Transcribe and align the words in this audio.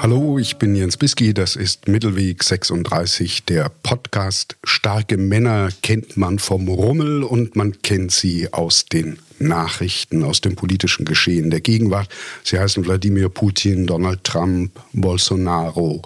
Hallo, 0.00 0.38
ich 0.38 0.58
bin 0.58 0.76
Jens 0.76 0.96
Biski, 0.96 1.34
das 1.34 1.56
ist 1.56 1.88
Mittelweg 1.88 2.44
36, 2.44 3.44
der 3.46 3.68
Podcast. 3.82 4.56
Starke 4.62 5.16
Männer 5.16 5.70
kennt 5.82 6.16
man 6.16 6.38
vom 6.38 6.68
Rummel 6.68 7.24
und 7.24 7.56
man 7.56 7.82
kennt 7.82 8.12
sie 8.12 8.52
aus 8.52 8.84
den 8.84 9.18
Nachrichten, 9.40 10.22
aus 10.22 10.40
dem 10.40 10.54
politischen 10.54 11.04
Geschehen 11.04 11.50
der 11.50 11.60
Gegenwart. 11.60 12.08
Sie 12.44 12.60
heißen 12.60 12.86
Wladimir 12.86 13.28
Putin, 13.28 13.88
Donald 13.88 14.22
Trump, 14.22 14.70
Bolsonaro 14.92 16.02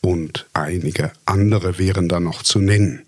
und 0.00 0.46
einige 0.52 1.10
andere 1.26 1.80
wären 1.80 2.08
da 2.08 2.20
noch 2.20 2.44
zu 2.44 2.60
nennen. 2.60 3.02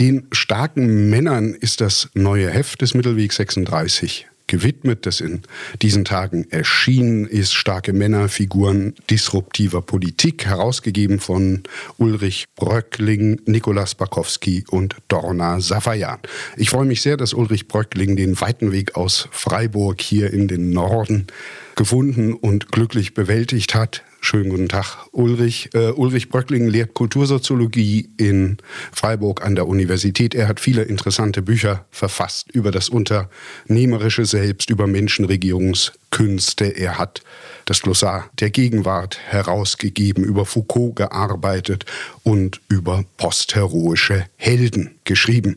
Den 0.00 0.26
starken 0.32 1.08
Männern 1.08 1.54
ist 1.54 1.80
das 1.80 2.08
neue 2.14 2.50
Heft 2.50 2.82
des 2.82 2.94
Mittelweg 2.94 3.32
36 3.32 4.26
gewidmet, 4.46 5.06
das 5.06 5.20
in 5.20 5.42
diesen 5.82 6.04
Tagen 6.04 6.46
erschienen 6.50 7.26
ist. 7.26 7.54
Starke 7.54 7.92
Männer, 7.92 8.28
Figuren 8.28 8.94
disruptiver 9.10 9.82
Politik, 9.82 10.46
herausgegeben 10.46 11.20
von 11.20 11.62
Ulrich 11.98 12.46
Bröckling, 12.56 13.40
Nikolaus 13.46 13.94
Bakowski 13.94 14.64
und 14.70 14.96
Dorna 15.08 15.60
Safayan. 15.60 16.18
Ich 16.56 16.70
freue 16.70 16.86
mich 16.86 17.02
sehr, 17.02 17.16
dass 17.16 17.34
Ulrich 17.34 17.68
Bröckling 17.68 18.16
den 18.16 18.40
weiten 18.40 18.72
Weg 18.72 18.96
aus 18.96 19.28
Freiburg 19.30 20.00
hier 20.00 20.32
in 20.32 20.48
den 20.48 20.70
Norden 20.70 21.26
gefunden 21.74 22.32
und 22.32 22.72
glücklich 22.72 23.14
bewältigt 23.14 23.74
hat. 23.74 24.02
Schönen 24.28 24.50
guten 24.50 24.68
Tag, 24.68 25.06
Ulrich. 25.12 25.70
Uh, 25.72 25.92
Ulrich 25.94 26.30
Bröckling 26.30 26.66
lehrt 26.66 26.94
Kultursoziologie 26.94 28.08
in 28.16 28.56
Freiburg 28.90 29.44
an 29.44 29.54
der 29.54 29.68
Universität. 29.68 30.34
Er 30.34 30.48
hat 30.48 30.58
viele 30.58 30.82
interessante 30.82 31.42
Bücher 31.42 31.86
verfasst 31.92 32.50
über 32.50 32.72
das 32.72 32.88
unternehmerische 32.88 34.26
Selbst, 34.26 34.68
über 34.68 34.88
Menschenregierungskünste. 34.88 36.64
Er 36.64 36.98
hat 36.98 37.22
das 37.66 37.82
Glossar 37.82 38.28
der 38.40 38.50
Gegenwart 38.50 39.16
herausgegeben, 39.28 40.24
über 40.24 40.44
Foucault 40.44 40.96
gearbeitet 40.96 41.84
und 42.24 42.60
über 42.68 43.04
postheroische 43.18 44.26
Helden 44.34 44.98
geschrieben. 45.04 45.56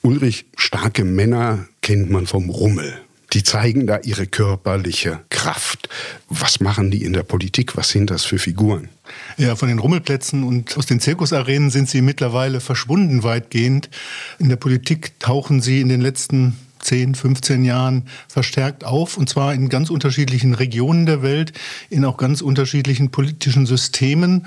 Ulrich, 0.00 0.46
starke 0.56 1.04
Männer 1.04 1.68
kennt 1.82 2.08
man 2.08 2.26
vom 2.26 2.48
Rummel. 2.48 2.98
Die 3.32 3.42
zeigen 3.44 3.86
da 3.86 3.98
ihre 4.02 4.26
körperliche 4.26 5.20
Kraft. 5.30 5.88
Was 6.28 6.60
machen 6.60 6.90
die 6.90 7.04
in 7.04 7.12
der 7.12 7.22
Politik? 7.22 7.76
Was 7.76 7.90
sind 7.90 8.10
das 8.10 8.24
für 8.24 8.38
Figuren? 8.38 8.88
Ja, 9.36 9.56
von 9.56 9.68
den 9.68 9.78
Rummelplätzen 9.78 10.42
und 10.42 10.76
aus 10.76 10.86
den 10.86 11.00
Zirkusarenen 11.00 11.70
sind 11.70 11.88
sie 11.88 12.02
mittlerweile 12.02 12.60
verschwunden 12.60 13.22
weitgehend. 13.22 13.88
In 14.38 14.48
der 14.48 14.56
Politik 14.56 15.18
tauchen 15.20 15.60
sie 15.60 15.80
in 15.80 15.88
den 15.88 16.00
letzten 16.00 16.56
10, 16.80 17.14
15 17.14 17.64
Jahren 17.64 18.04
verstärkt 18.28 18.84
auf, 18.84 19.16
und 19.16 19.28
zwar 19.28 19.54
in 19.54 19.68
ganz 19.68 19.90
unterschiedlichen 19.90 20.54
Regionen 20.54 21.06
der 21.06 21.22
Welt, 21.22 21.52
in 21.88 22.04
auch 22.04 22.16
ganz 22.16 22.40
unterschiedlichen 22.40 23.10
politischen 23.10 23.66
Systemen. 23.66 24.46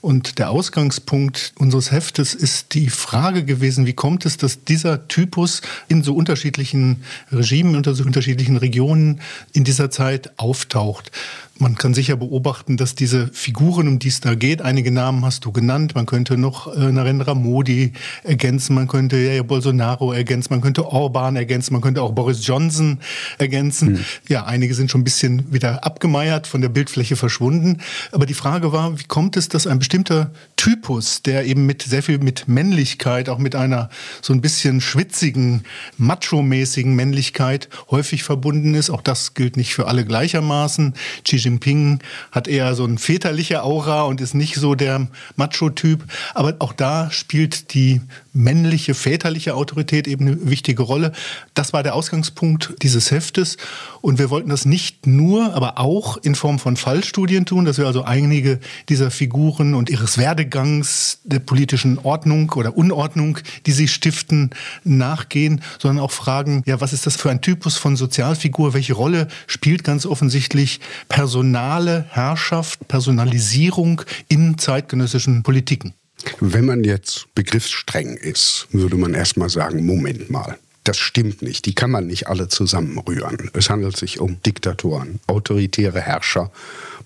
Und 0.00 0.38
der 0.38 0.50
Ausgangspunkt 0.50 1.52
unseres 1.58 1.90
Heftes 1.90 2.34
ist 2.34 2.74
die 2.74 2.88
Frage 2.88 3.44
gewesen, 3.44 3.86
wie 3.86 3.92
kommt 3.92 4.26
es, 4.26 4.36
dass 4.36 4.64
dieser 4.64 5.08
Typus 5.08 5.62
in 5.88 6.02
so 6.02 6.14
unterschiedlichen 6.14 7.02
Regimen, 7.30 7.76
unter 7.76 7.94
so 7.94 8.04
unterschiedlichen 8.04 8.56
Regionen 8.56 9.20
in 9.52 9.64
dieser 9.64 9.90
Zeit 9.90 10.38
auftaucht. 10.38 11.10
Man 11.58 11.76
kann 11.76 11.94
sicher 11.94 12.16
beobachten, 12.16 12.76
dass 12.76 12.96
diese 12.96 13.28
Figuren, 13.28 13.86
um 13.86 13.98
die 14.00 14.08
es 14.08 14.20
da 14.20 14.34
geht, 14.34 14.60
einige 14.60 14.90
Namen 14.90 15.24
hast 15.24 15.44
du 15.44 15.52
genannt. 15.52 15.94
Man 15.94 16.04
könnte 16.04 16.36
noch 16.36 16.74
äh, 16.74 16.90
Narendra 16.90 17.34
Modi 17.34 17.92
ergänzen, 18.24 18.74
man 18.74 18.88
könnte 18.88 19.16
ja, 19.16 19.40
Bolsonaro 19.44 20.12
ergänzen, 20.12 20.48
man 20.50 20.60
könnte 20.60 20.86
Orban 20.86 21.36
ergänzen, 21.36 21.72
man 21.72 21.80
könnte 21.80 22.02
auch 22.02 22.10
Boris 22.10 22.44
Johnson 22.44 22.98
ergänzen. 23.38 23.92
Mhm. 23.92 24.04
Ja, 24.28 24.44
einige 24.46 24.74
sind 24.74 24.90
schon 24.90 25.02
ein 25.02 25.04
bisschen 25.04 25.52
wieder 25.52 25.84
abgemeiert, 25.84 26.48
von 26.48 26.60
der 26.60 26.70
Bildfläche 26.70 27.14
verschwunden. 27.14 27.78
Aber 28.10 28.26
die 28.26 28.34
Frage 28.34 28.72
war, 28.72 28.98
wie 28.98 29.04
kommt 29.04 29.36
es, 29.36 29.48
dass 29.48 29.68
ein 29.68 29.78
bestimmter 29.78 30.32
Typus, 30.64 31.20
der 31.20 31.44
eben 31.44 31.66
mit 31.66 31.82
sehr 31.82 32.02
viel 32.02 32.20
mit 32.20 32.48
Männlichkeit, 32.48 33.28
auch 33.28 33.36
mit 33.36 33.54
einer 33.54 33.90
so 34.22 34.32
ein 34.32 34.40
bisschen 34.40 34.80
schwitzigen, 34.80 35.64
macho-mäßigen 35.98 36.94
Männlichkeit 36.94 37.68
häufig 37.90 38.22
verbunden 38.22 38.72
ist. 38.72 38.88
Auch 38.88 39.02
das 39.02 39.34
gilt 39.34 39.58
nicht 39.58 39.74
für 39.74 39.88
alle 39.88 40.06
gleichermaßen. 40.06 40.94
Xi 41.22 41.36
Jinping 41.36 41.98
hat 42.32 42.48
eher 42.48 42.74
so 42.74 42.86
ein 42.86 42.96
väterliche 42.96 43.62
Aura 43.62 44.04
und 44.04 44.22
ist 44.22 44.32
nicht 44.32 44.54
so 44.54 44.74
der 44.74 45.06
Macho-Typ. 45.36 46.02
Aber 46.32 46.54
auch 46.60 46.72
da 46.72 47.10
spielt 47.10 47.74
die 47.74 48.00
männliche, 48.34 48.94
väterliche 48.94 49.54
Autorität 49.54 50.06
eben 50.06 50.26
eine 50.26 50.50
wichtige 50.50 50.82
Rolle. 50.82 51.12
Das 51.54 51.72
war 51.72 51.82
der 51.82 51.94
Ausgangspunkt 51.94 52.74
dieses 52.82 53.10
Heftes. 53.10 53.56
Und 54.02 54.18
wir 54.18 54.28
wollten 54.28 54.50
das 54.50 54.66
nicht 54.66 55.06
nur, 55.06 55.54
aber 55.54 55.78
auch 55.78 56.18
in 56.18 56.34
Form 56.34 56.58
von 56.58 56.76
Fallstudien 56.76 57.46
tun, 57.46 57.64
dass 57.64 57.78
wir 57.78 57.86
also 57.86 58.02
einige 58.04 58.60
dieser 58.88 59.10
Figuren 59.10 59.74
und 59.74 59.88
ihres 59.88 60.18
Werdegangs 60.18 61.20
der 61.24 61.38
politischen 61.38 61.98
Ordnung 61.98 62.50
oder 62.50 62.76
Unordnung, 62.76 63.38
die 63.64 63.72
sie 63.72 63.88
stiften, 63.88 64.50
nachgehen, 64.84 65.62
sondern 65.78 66.04
auch 66.04 66.10
fragen, 66.10 66.62
ja, 66.66 66.80
was 66.80 66.92
ist 66.92 67.06
das 67.06 67.16
für 67.16 67.30
ein 67.30 67.40
Typus 67.40 67.76
von 67.78 67.96
Sozialfigur? 67.96 68.74
Welche 68.74 68.94
Rolle 68.94 69.28
spielt 69.46 69.84
ganz 69.84 70.04
offensichtlich 70.04 70.80
Personal 71.08 71.54
personale 71.54 72.06
Herrschaft, 72.10 72.88
Personalisierung 72.88 74.02
in 74.28 74.58
zeitgenössischen 74.58 75.42
Politiken. 75.42 75.94
Wenn 76.40 76.64
man 76.64 76.84
jetzt 76.84 77.26
begriffsstreng 77.34 78.16
ist, 78.16 78.66
würde 78.70 78.96
man 78.96 79.14
erstmal 79.14 79.48
sagen, 79.48 79.84
Moment 79.84 80.30
mal. 80.30 80.58
Das 80.84 80.98
stimmt 80.98 81.40
nicht. 81.40 81.64
Die 81.64 81.74
kann 81.74 81.90
man 81.90 82.06
nicht 82.06 82.28
alle 82.28 82.48
zusammenrühren. 82.48 83.50
Es 83.54 83.70
handelt 83.70 83.96
sich 83.96 84.20
um 84.20 84.42
Diktatoren, 84.42 85.18
autoritäre 85.26 86.00
Herrscher, 86.00 86.52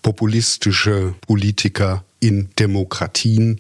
populistische 0.03 1.15
Politiker, 1.21 2.05
in 2.21 2.49
Demokratien. 2.59 3.59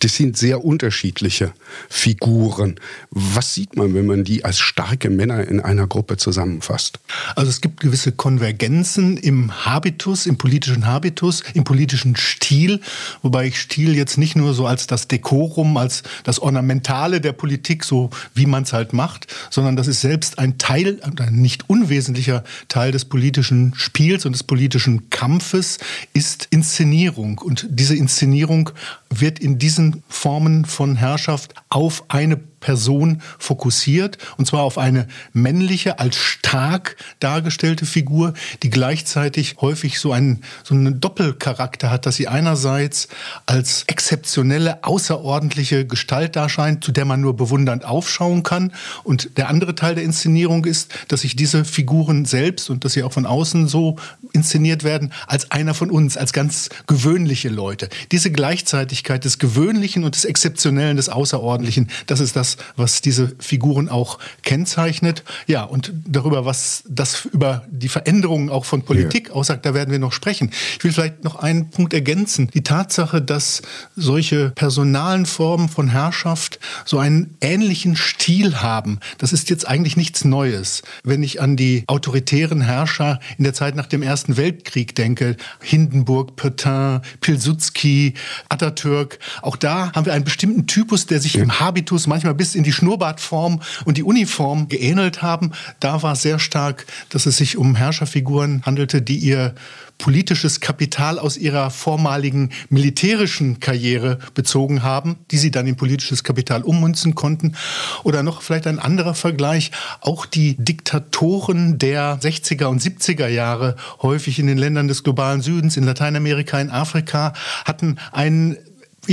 Das 0.00 0.16
sind 0.16 0.36
sehr 0.36 0.64
unterschiedliche 0.64 1.52
Figuren. 1.88 2.76
Was 3.10 3.54
sieht 3.54 3.76
man, 3.76 3.94
wenn 3.94 4.06
man 4.06 4.24
die 4.24 4.44
als 4.44 4.58
starke 4.58 5.10
Männer 5.10 5.46
in 5.46 5.60
einer 5.60 5.86
Gruppe 5.86 6.16
zusammenfasst? 6.16 6.98
Also 7.36 7.50
es 7.50 7.60
gibt 7.60 7.80
gewisse 7.80 8.12
Konvergenzen 8.12 9.16
im 9.16 9.64
Habitus, 9.64 10.26
im 10.26 10.38
politischen 10.38 10.86
Habitus, 10.86 11.42
im 11.54 11.64
politischen 11.64 12.16
Stil, 12.16 12.80
wobei 13.22 13.46
ich 13.46 13.60
Stil 13.60 13.94
jetzt 13.94 14.18
nicht 14.18 14.34
nur 14.34 14.54
so 14.54 14.66
als 14.66 14.86
das 14.86 15.06
Dekorum, 15.06 15.76
als 15.76 16.02
das 16.24 16.40
Ornamentale 16.40 17.20
der 17.20 17.32
Politik, 17.32 17.84
so 17.84 18.10
wie 18.34 18.46
man 18.46 18.64
es 18.64 18.72
halt 18.72 18.92
macht, 18.92 19.28
sondern 19.50 19.76
das 19.76 19.86
ist 19.86 20.00
selbst 20.00 20.38
ein 20.38 20.58
Teil, 20.58 21.00
ein 21.02 21.34
nicht 21.34 21.70
unwesentlicher 21.70 22.42
Teil 22.68 22.90
des 22.90 23.04
politischen 23.04 23.72
Spiels 23.76 24.26
und 24.26 24.32
des 24.32 24.42
politischen 24.42 25.10
Kampfes, 25.10 25.78
ist 26.12 26.48
Inszenierung. 26.50 27.38
Und 27.38 27.66
diese 27.70 27.99
Inszenierung 28.00 28.70
wird 29.10 29.38
in 29.38 29.58
diesen 29.58 30.02
Formen 30.08 30.64
von 30.64 30.96
Herrschaft 30.96 31.54
auf 31.68 32.04
eine 32.08 32.40
Person 32.60 33.22
fokussiert, 33.38 34.18
und 34.36 34.46
zwar 34.46 34.62
auf 34.62 34.78
eine 34.78 35.08
männliche, 35.32 35.98
als 35.98 36.16
stark 36.16 36.96
dargestellte 37.18 37.86
Figur, 37.86 38.34
die 38.62 38.70
gleichzeitig 38.70 39.56
häufig 39.60 39.98
so 39.98 40.12
einen, 40.12 40.42
so 40.62 40.74
einen 40.74 41.00
Doppelcharakter 41.00 41.90
hat, 41.90 42.06
dass 42.06 42.16
sie 42.16 42.28
einerseits 42.28 43.08
als 43.46 43.84
exzeptionelle, 43.86 44.84
außerordentliche 44.84 45.86
Gestalt 45.86 46.36
darscheint, 46.36 46.84
zu 46.84 46.92
der 46.92 47.04
man 47.04 47.20
nur 47.20 47.36
bewundernd 47.36 47.84
aufschauen 47.84 48.42
kann. 48.42 48.72
Und 49.04 49.36
der 49.38 49.48
andere 49.48 49.74
Teil 49.74 49.94
der 49.94 50.04
Inszenierung 50.04 50.64
ist, 50.64 50.92
dass 51.08 51.22
sich 51.22 51.36
diese 51.36 51.64
Figuren 51.64 52.24
selbst 52.24 52.70
und 52.70 52.84
dass 52.84 52.92
sie 52.92 53.02
auch 53.02 53.12
von 53.12 53.26
außen 53.26 53.68
so 53.68 53.96
inszeniert 54.32 54.84
werden, 54.84 55.12
als 55.26 55.50
einer 55.50 55.74
von 55.74 55.90
uns, 55.90 56.16
als 56.16 56.32
ganz 56.32 56.68
gewöhnliche 56.86 57.48
Leute. 57.48 57.88
Diese 58.12 58.30
Gleichzeitigkeit 58.30 59.24
des 59.24 59.38
Gewöhnlichen 59.38 60.04
und 60.04 60.14
des 60.14 60.24
Exzeptionellen, 60.24 60.96
des 60.96 61.08
Außerordentlichen, 61.08 61.88
das 62.06 62.20
ist 62.20 62.36
das, 62.36 62.49
das, 62.56 62.64
was 62.76 63.00
diese 63.00 63.32
Figuren 63.38 63.88
auch 63.88 64.18
kennzeichnet. 64.42 65.24
Ja, 65.46 65.64
und 65.64 65.92
darüber, 66.06 66.44
was 66.44 66.84
das 66.88 67.24
über 67.26 67.64
die 67.70 67.88
Veränderungen 67.88 68.50
auch 68.50 68.64
von 68.64 68.82
Politik 68.82 69.28
ja. 69.28 69.34
aussagt, 69.34 69.66
da 69.66 69.74
werden 69.74 69.90
wir 69.90 69.98
noch 69.98 70.12
sprechen. 70.12 70.50
Ich 70.78 70.84
will 70.84 70.92
vielleicht 70.92 71.24
noch 71.24 71.36
einen 71.36 71.70
Punkt 71.70 71.92
ergänzen. 71.92 72.50
Die 72.52 72.62
Tatsache, 72.62 73.22
dass 73.22 73.62
solche 73.96 74.50
personalen 74.50 75.26
Formen 75.26 75.68
von 75.68 75.88
Herrschaft 75.88 76.58
so 76.84 76.98
einen 76.98 77.36
ähnlichen 77.40 77.96
Stil 77.96 78.56
haben, 78.62 79.00
das 79.18 79.32
ist 79.32 79.50
jetzt 79.50 79.66
eigentlich 79.66 79.96
nichts 79.96 80.24
Neues. 80.24 80.82
Wenn 81.04 81.22
ich 81.22 81.40
an 81.40 81.56
die 81.56 81.84
autoritären 81.86 82.60
Herrscher 82.60 83.20
in 83.38 83.44
der 83.44 83.54
Zeit 83.54 83.76
nach 83.76 83.86
dem 83.86 84.02
Ersten 84.02 84.36
Weltkrieg 84.36 84.94
denke, 84.94 85.36
Hindenburg, 85.60 86.36
Petain, 86.36 87.00
Pilsudski, 87.20 88.14
Atatürk, 88.48 89.18
auch 89.42 89.56
da 89.56 89.92
haben 89.92 90.06
wir 90.06 90.12
einen 90.12 90.24
bestimmten 90.24 90.66
Typus, 90.66 91.06
der 91.06 91.20
sich 91.20 91.34
ja. 91.34 91.42
im 91.42 91.60
Habitus 91.60 92.06
manchmal 92.06 92.34
bis 92.40 92.54
in 92.54 92.64
die 92.64 92.72
Schnurrbartform 92.72 93.60
und 93.84 93.98
die 93.98 94.02
Uniform 94.02 94.68
geähnelt 94.68 95.20
haben. 95.20 95.52
Da 95.78 96.02
war 96.02 96.16
sehr 96.16 96.38
stark, 96.38 96.86
dass 97.10 97.26
es 97.26 97.36
sich 97.36 97.58
um 97.58 97.74
Herrscherfiguren 97.74 98.62
handelte, 98.64 99.02
die 99.02 99.18
ihr 99.18 99.54
politisches 99.98 100.60
Kapital 100.60 101.18
aus 101.18 101.36
ihrer 101.36 101.68
vormaligen 101.68 102.48
militärischen 102.70 103.60
Karriere 103.60 104.20
bezogen 104.32 104.82
haben, 104.82 105.16
die 105.30 105.36
sie 105.36 105.50
dann 105.50 105.66
in 105.66 105.76
politisches 105.76 106.24
Kapital 106.24 106.62
ummünzen 106.62 107.14
konnten. 107.14 107.56
Oder 108.04 108.22
noch 108.22 108.40
vielleicht 108.40 108.66
ein 108.66 108.78
anderer 108.78 109.14
Vergleich, 109.14 109.70
auch 110.00 110.24
die 110.24 110.56
Diktatoren 110.56 111.76
der 111.76 112.18
60er 112.22 112.68
und 112.68 112.80
70er 112.80 113.28
Jahre, 113.28 113.76
häufig 114.00 114.38
in 114.38 114.46
den 114.46 114.56
Ländern 114.56 114.88
des 114.88 115.04
globalen 115.04 115.42
Südens, 115.42 115.76
in 115.76 115.84
Lateinamerika, 115.84 116.58
in 116.58 116.70
Afrika, 116.70 117.34
hatten 117.66 117.98
einen 118.12 118.56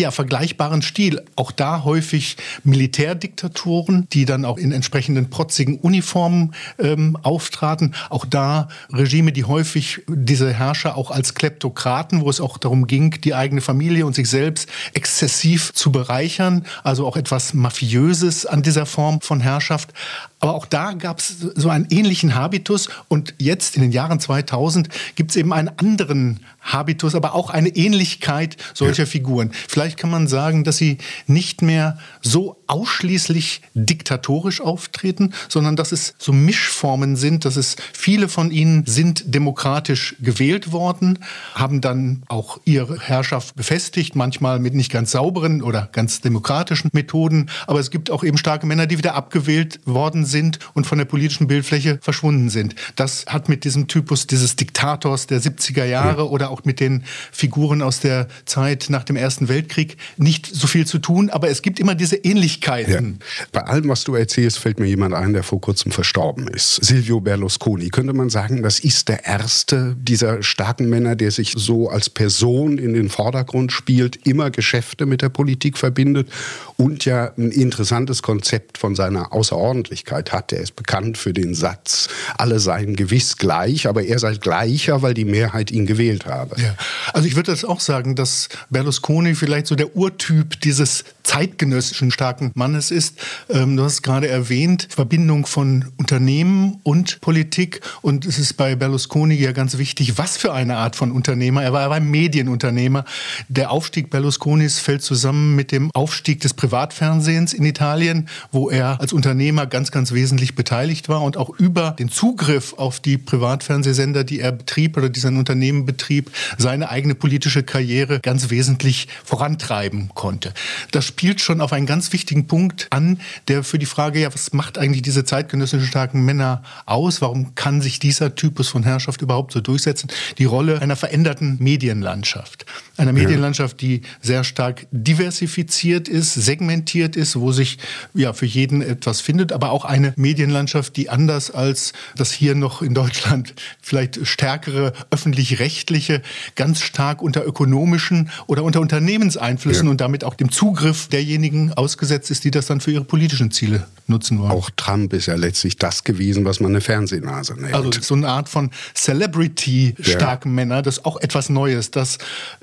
ja, 0.01 0.11
vergleichbaren 0.11 0.81
Stil. 0.81 1.23
Auch 1.35 1.51
da 1.51 1.83
häufig 1.83 2.37
Militärdiktaturen, 2.63 4.07
die 4.11 4.25
dann 4.25 4.45
auch 4.45 4.57
in 4.57 4.71
entsprechenden 4.71 5.29
protzigen 5.29 5.77
Uniformen 5.79 6.53
ähm, 6.79 7.17
auftraten. 7.23 7.95
Auch 8.09 8.25
da 8.25 8.69
Regime, 8.91 9.31
die 9.31 9.45
häufig 9.45 10.01
diese 10.07 10.53
Herrscher 10.53 10.95
auch 10.97 11.11
als 11.11 11.33
Kleptokraten, 11.33 12.21
wo 12.21 12.29
es 12.29 12.41
auch 12.41 12.57
darum 12.57 12.87
ging, 12.87 13.11
die 13.21 13.33
eigene 13.33 13.61
Familie 13.61 14.05
und 14.05 14.15
sich 14.15 14.29
selbst 14.29 14.69
exzessiv 14.93 15.73
zu 15.73 15.91
bereichern. 15.91 16.65
Also 16.83 17.07
auch 17.07 17.17
etwas 17.17 17.53
Mafiöses 17.53 18.45
an 18.45 18.61
dieser 18.61 18.85
Form 18.85 19.21
von 19.21 19.39
Herrschaft. 19.39 19.93
Aber 20.39 20.53
auch 20.53 20.65
da 20.65 20.93
gab 20.93 21.19
es 21.19 21.39
so 21.55 21.69
einen 21.69 21.87
ähnlichen 21.89 22.35
Habitus. 22.35 22.89
Und 23.07 23.33
jetzt 23.39 23.75
in 23.75 23.81
den 23.81 23.91
Jahren 23.91 24.19
2000 24.19 24.89
gibt 25.15 25.31
es 25.31 25.37
eben 25.37 25.51
einen 25.51 25.69
anderen 25.77 26.41
Habitus, 26.61 27.15
aber 27.15 27.33
auch 27.33 27.49
eine 27.49 27.69
Ähnlichkeit 27.69 28.57
solcher 28.73 29.03
ja. 29.03 29.07
Figuren. 29.07 29.51
Vielleicht 29.67 29.97
kann 29.97 30.11
man 30.11 30.27
sagen, 30.27 30.63
dass 30.63 30.77
sie 30.77 30.97
nicht 31.25 31.61
mehr 31.61 31.97
so 32.21 32.57
ausschließlich 32.67 33.61
diktatorisch 33.73 34.61
auftreten, 34.61 35.33
sondern 35.47 35.75
dass 35.75 35.91
es 35.91 36.13
so 36.17 36.33
Mischformen 36.33 37.15
sind, 37.15 37.45
dass 37.45 37.55
es 37.55 37.77
viele 37.93 38.27
von 38.27 38.51
ihnen 38.51 38.85
sind 38.85 39.33
demokratisch 39.33 40.15
gewählt 40.19 40.71
worden, 40.71 41.19
haben 41.55 41.81
dann 41.81 42.23
auch 42.27 42.59
ihre 42.65 42.99
Herrschaft 42.99 43.55
befestigt, 43.55 44.15
manchmal 44.15 44.59
mit 44.59 44.73
nicht 44.73 44.91
ganz 44.91 45.11
sauberen 45.11 45.61
oder 45.61 45.89
ganz 45.91 46.21
demokratischen 46.21 46.89
Methoden, 46.93 47.49
aber 47.65 47.79
es 47.79 47.89
gibt 47.89 48.11
auch 48.11 48.23
eben 48.23 48.37
starke 48.37 48.67
Männer, 48.67 48.85
die 48.85 48.97
wieder 48.97 49.15
abgewählt 49.15 49.79
worden 49.85 50.25
sind 50.27 50.59
und 50.73 50.85
von 50.85 50.97
der 50.97 51.05
politischen 51.05 51.47
Bildfläche 51.47 51.99
verschwunden 52.01 52.49
sind. 52.49 52.75
Das 52.95 53.25
hat 53.27 53.49
mit 53.49 53.63
diesem 53.63 53.87
Typus 53.87 54.27
dieses 54.27 54.55
Diktators 54.55 55.27
der 55.27 55.41
70er 55.41 55.85
Jahre 55.85 56.23
ja. 56.23 56.27
oder 56.27 56.49
auch 56.49 56.65
mit 56.65 56.79
den 56.79 57.03
Figuren 57.31 57.81
aus 57.81 57.99
der 57.99 58.27
Zeit 58.45 58.87
nach 58.89 59.03
dem 59.03 59.15
Ersten 59.15 59.47
Weltkrieg 59.47 59.97
nicht 60.17 60.45
so 60.45 60.67
viel 60.67 60.85
zu 60.85 60.99
tun, 60.99 61.29
aber 61.29 61.49
es 61.49 61.61
gibt 61.61 61.79
immer 61.79 61.95
diese 61.95 62.15
Ähnlichkeit 62.15 62.37
Ähnlichkeiten. 62.37 63.19
Ja. 63.19 63.45
Bei 63.51 63.61
allem, 63.61 63.89
was 63.89 64.03
du 64.03 64.15
erzählst, 64.15 64.59
fällt 64.59 64.79
mir 64.79 64.87
jemand 64.87 65.13
ein, 65.13 65.33
der 65.33 65.43
vor 65.43 65.61
kurzem 65.61 65.91
verstorben 65.91 66.47
ist. 66.47 66.83
Silvio 66.83 67.19
Berlusconi. 67.19 67.89
Könnte 67.89 68.13
man 68.13 68.29
sagen, 68.29 68.63
das 68.63 68.79
ist 68.79 69.09
der 69.09 69.25
erste 69.25 69.95
dieser 69.99 70.43
starken 70.43 70.89
Männer, 70.89 71.15
der 71.15 71.31
sich 71.31 71.53
so 71.55 71.89
als 71.89 72.09
Person 72.09 72.77
in 72.77 72.93
den 72.93 73.09
Vordergrund 73.09 73.71
spielt, 73.71 74.27
immer 74.27 74.51
Geschäfte 74.51 75.05
mit 75.05 75.21
der 75.21 75.29
Politik 75.29 75.77
verbindet 75.77 76.29
und 76.77 77.05
ja 77.05 77.33
ein 77.37 77.51
interessantes 77.51 78.21
Konzept 78.21 78.77
von 78.77 78.95
seiner 78.95 79.33
Außerordentlichkeit 79.33 80.16
hat. 80.31 80.51
Er 80.51 80.59
ist 80.59 80.75
bekannt 80.75 81.17
für 81.17 81.33
den 81.33 81.53
Satz, 81.53 82.09
alle 82.37 82.59
seien 82.59 82.95
gewiss 82.95 83.37
gleich, 83.37 83.87
aber 83.87 84.03
er 84.03 84.19
sei 84.19 84.35
gleicher, 84.35 85.01
weil 85.01 85.13
die 85.13 85.25
Mehrheit 85.25 85.71
ihn 85.71 85.85
gewählt 85.85 86.25
habe. 86.25 86.59
Ja. 86.61 86.75
Also 87.13 87.27
ich 87.27 87.35
würde 87.35 87.51
das 87.51 87.65
auch 87.65 87.79
sagen, 87.79 88.15
dass 88.15 88.49
Berlusconi 88.69 89.35
vielleicht 89.35 89.67
so 89.67 89.75
der 89.75 89.95
Urtyp 89.95 90.59
dieses 90.61 91.03
zeitgenössischen 91.23 92.11
starken 92.11 92.51
Mannes 92.55 92.89
ist. 92.89 93.19
Ähm, 93.49 93.75
du 93.75 93.83
hast 93.83 94.01
gerade 94.01 94.27
erwähnt, 94.27 94.87
Verbindung 94.89 95.45
von 95.45 95.85
Unternehmen 95.97 96.79
und 96.83 97.19
Politik. 97.21 97.81
Und 98.01 98.25
es 98.25 98.39
ist 98.39 98.53
bei 98.53 98.75
Berlusconi 98.75 99.35
ja 99.35 99.51
ganz 99.51 99.77
wichtig, 99.77 100.17
was 100.17 100.37
für 100.37 100.53
eine 100.53 100.77
Art 100.77 100.95
von 100.95 101.11
Unternehmer. 101.11 101.63
Er 101.63 101.73
war, 101.73 101.81
er 101.81 101.89
war 101.89 101.97
ein 101.97 102.09
Medienunternehmer. 102.09 103.03
Der 103.49 103.71
Aufstieg 103.71 104.09
Berlusconis 104.09 104.79
fällt 104.79 105.01
zusammen 105.01 105.55
mit 105.55 105.71
dem 105.71 105.91
Aufstieg 105.91 106.39
des 106.39 106.53
Privatfernsehens 106.53 107.53
in 107.53 107.65
Italien, 107.65 108.29
wo 108.51 108.69
er 108.69 108.99
als 109.01 109.11
Unternehmer 109.11 109.65
ganz, 109.65 109.91
ganz 109.91 110.06
wesentlich 110.13 110.55
beteiligt 110.55 111.09
war 111.09 111.21
und 111.21 111.37
auch 111.37 111.49
über 111.57 111.91
den 111.91 112.09
Zugriff 112.09 112.73
auf 112.73 112.99
die 112.99 113.17
Privatfernsehsender, 113.17 114.23
die 114.23 114.39
er 114.39 114.51
betrieb 114.51 114.97
oder 114.97 115.09
die 115.09 115.19
sein 115.19 115.37
Unternehmen 115.37 115.85
betrieb, 115.85 116.31
seine 116.57 116.89
eigene 116.89 117.15
politische 117.15 117.63
Karriere 117.63 118.19
ganz 118.19 118.49
wesentlich 118.49 119.07
vorantreiben 119.23 120.09
konnte. 120.13 120.53
Das 120.91 121.05
spielt 121.05 121.41
schon 121.41 121.61
auf 121.61 121.73
einen 121.73 121.85
ganz 121.85 122.13
wichtigen 122.13 122.47
Punkt 122.47 122.87
an, 122.89 123.19
der 123.47 123.63
für 123.63 123.79
die 123.79 123.85
Frage, 123.85 124.19
ja, 124.19 124.33
was 124.33 124.53
macht 124.53 124.77
eigentlich 124.77 125.01
diese 125.01 125.25
zeitgenössischen 125.25 125.87
starken 125.87 126.25
Männer 126.25 126.63
aus? 126.85 127.21
Warum 127.21 127.55
kann 127.55 127.81
sich 127.81 127.99
dieser 127.99 128.35
Typus 128.35 128.69
von 128.69 128.83
Herrschaft 128.83 129.21
überhaupt 129.21 129.51
so 129.51 129.61
durchsetzen? 129.61 130.09
Die 130.37 130.45
Rolle 130.45 130.81
einer 130.81 130.95
veränderten 130.95 131.57
Medienlandschaft. 131.59 132.65
Einer 132.97 133.13
Medienlandschaft, 133.13 133.79
die 133.81 134.01
sehr 134.21 134.43
stark 134.43 134.87
diversifiziert 134.91 136.07
ist, 136.07 136.33
segmentiert 136.33 137.15
ist, 137.15 137.39
wo 137.39 137.51
sich 137.51 137.77
ja 138.13 138.33
für 138.33 138.45
jeden 138.45 138.81
etwas 138.81 139.21
findet, 139.21 139.51
aber 139.51 139.71
auch 139.71 139.85
eine 139.85 140.13
Medienlandschaft, 140.15 140.97
die 140.97 141.09
anders 141.09 141.51
als 141.51 141.93
das 142.15 142.31
hier 142.31 142.55
noch 142.55 142.81
in 142.81 142.93
Deutschland 142.93 143.53
vielleicht 143.81 144.25
stärkere 144.25 144.93
öffentlich-rechtliche 145.11 146.21
ganz 146.55 146.81
stark 146.81 147.21
unter 147.21 147.45
ökonomischen 147.45 148.29
oder 148.47 148.63
unter 148.63 148.81
Unternehmenseinflüssen 148.81 149.85
ja. 149.85 149.91
und 149.91 150.01
damit 150.01 150.23
auch 150.23 150.33
dem 150.33 150.51
Zugriff 150.51 151.07
derjenigen 151.07 151.73
ausgesetzt 151.73 152.31
ist, 152.31 152.43
die 152.43 152.51
das 152.51 152.65
dann 152.65 152.81
für 152.81 152.91
ihre 152.91 153.03
politischen 153.03 153.51
Ziele 153.51 153.85
nutzen 154.07 154.39
wollen. 154.39 154.51
Auch 154.51 154.69
Trump 154.75 155.13
ist 155.13 155.27
ja 155.27 155.35
letztlich 155.35 155.77
das 155.77 156.03
gewesen, 156.03 156.45
was 156.45 156.59
man 156.59 156.71
eine 156.71 156.81
Fernsehnase 156.81 157.53
nennt. 157.53 157.73
Also 157.73 157.91
so 158.01 158.15
eine 158.15 158.27
Art 158.27 158.49
von 158.49 158.71
Celebrity-starken 158.95 160.49
ja. 160.49 160.55
Männer, 160.55 160.81
das 160.81 160.97
ist 160.97 161.05
auch 161.05 161.17
etwas 161.21 161.49
Neues, 161.49 161.91
dass 161.91 162.17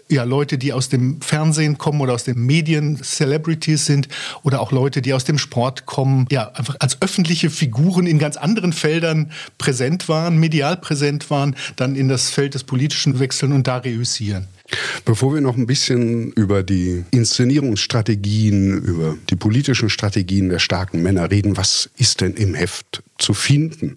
ja 0.08 0.23
Leute, 0.24 0.58
die 0.58 0.72
aus 0.72 0.88
dem 0.88 1.20
Fernsehen 1.20 1.78
kommen 1.78 2.00
oder 2.00 2.14
aus 2.14 2.24
den 2.24 2.44
Medien 2.44 2.96
Celebrities 3.02 3.86
sind 3.86 4.08
oder 4.42 4.60
auch 4.60 4.72
Leute, 4.72 5.02
die 5.02 5.14
aus 5.14 5.24
dem 5.24 5.38
Sport 5.38 5.86
kommen, 5.86 6.26
ja 6.30 6.50
einfach 6.52 6.76
als 6.80 7.00
öffentliche 7.00 7.50
Figuren 7.50 8.06
in 8.06 8.18
ganz 8.18 8.36
anderen 8.36 8.72
Feldern 8.72 9.30
präsent 9.58 10.08
waren, 10.08 10.38
medial 10.38 10.76
präsent 10.76 11.30
waren, 11.30 11.56
dann 11.76 11.96
in 11.96 12.08
das 12.08 12.30
Feld 12.30 12.54
des 12.54 12.64
Politischen 12.64 13.18
wechseln 13.18 13.52
und 13.52 13.66
da 13.66 13.78
reüssieren. 13.78 14.46
Bevor 15.04 15.34
wir 15.34 15.42
noch 15.42 15.56
ein 15.56 15.66
bisschen 15.66 16.32
über 16.32 16.62
die 16.62 17.04
Inszenierungsstrategien, 17.10 18.78
über 18.82 19.16
die 19.28 19.36
politischen 19.36 19.90
Strategien 19.90 20.48
der 20.48 20.58
starken 20.58 21.02
Männer 21.02 21.30
reden, 21.30 21.58
was 21.58 21.90
ist 21.98 22.22
denn 22.22 22.34
im 22.34 22.54
Heft 22.54 23.02
zu 23.18 23.34
finden? 23.34 23.96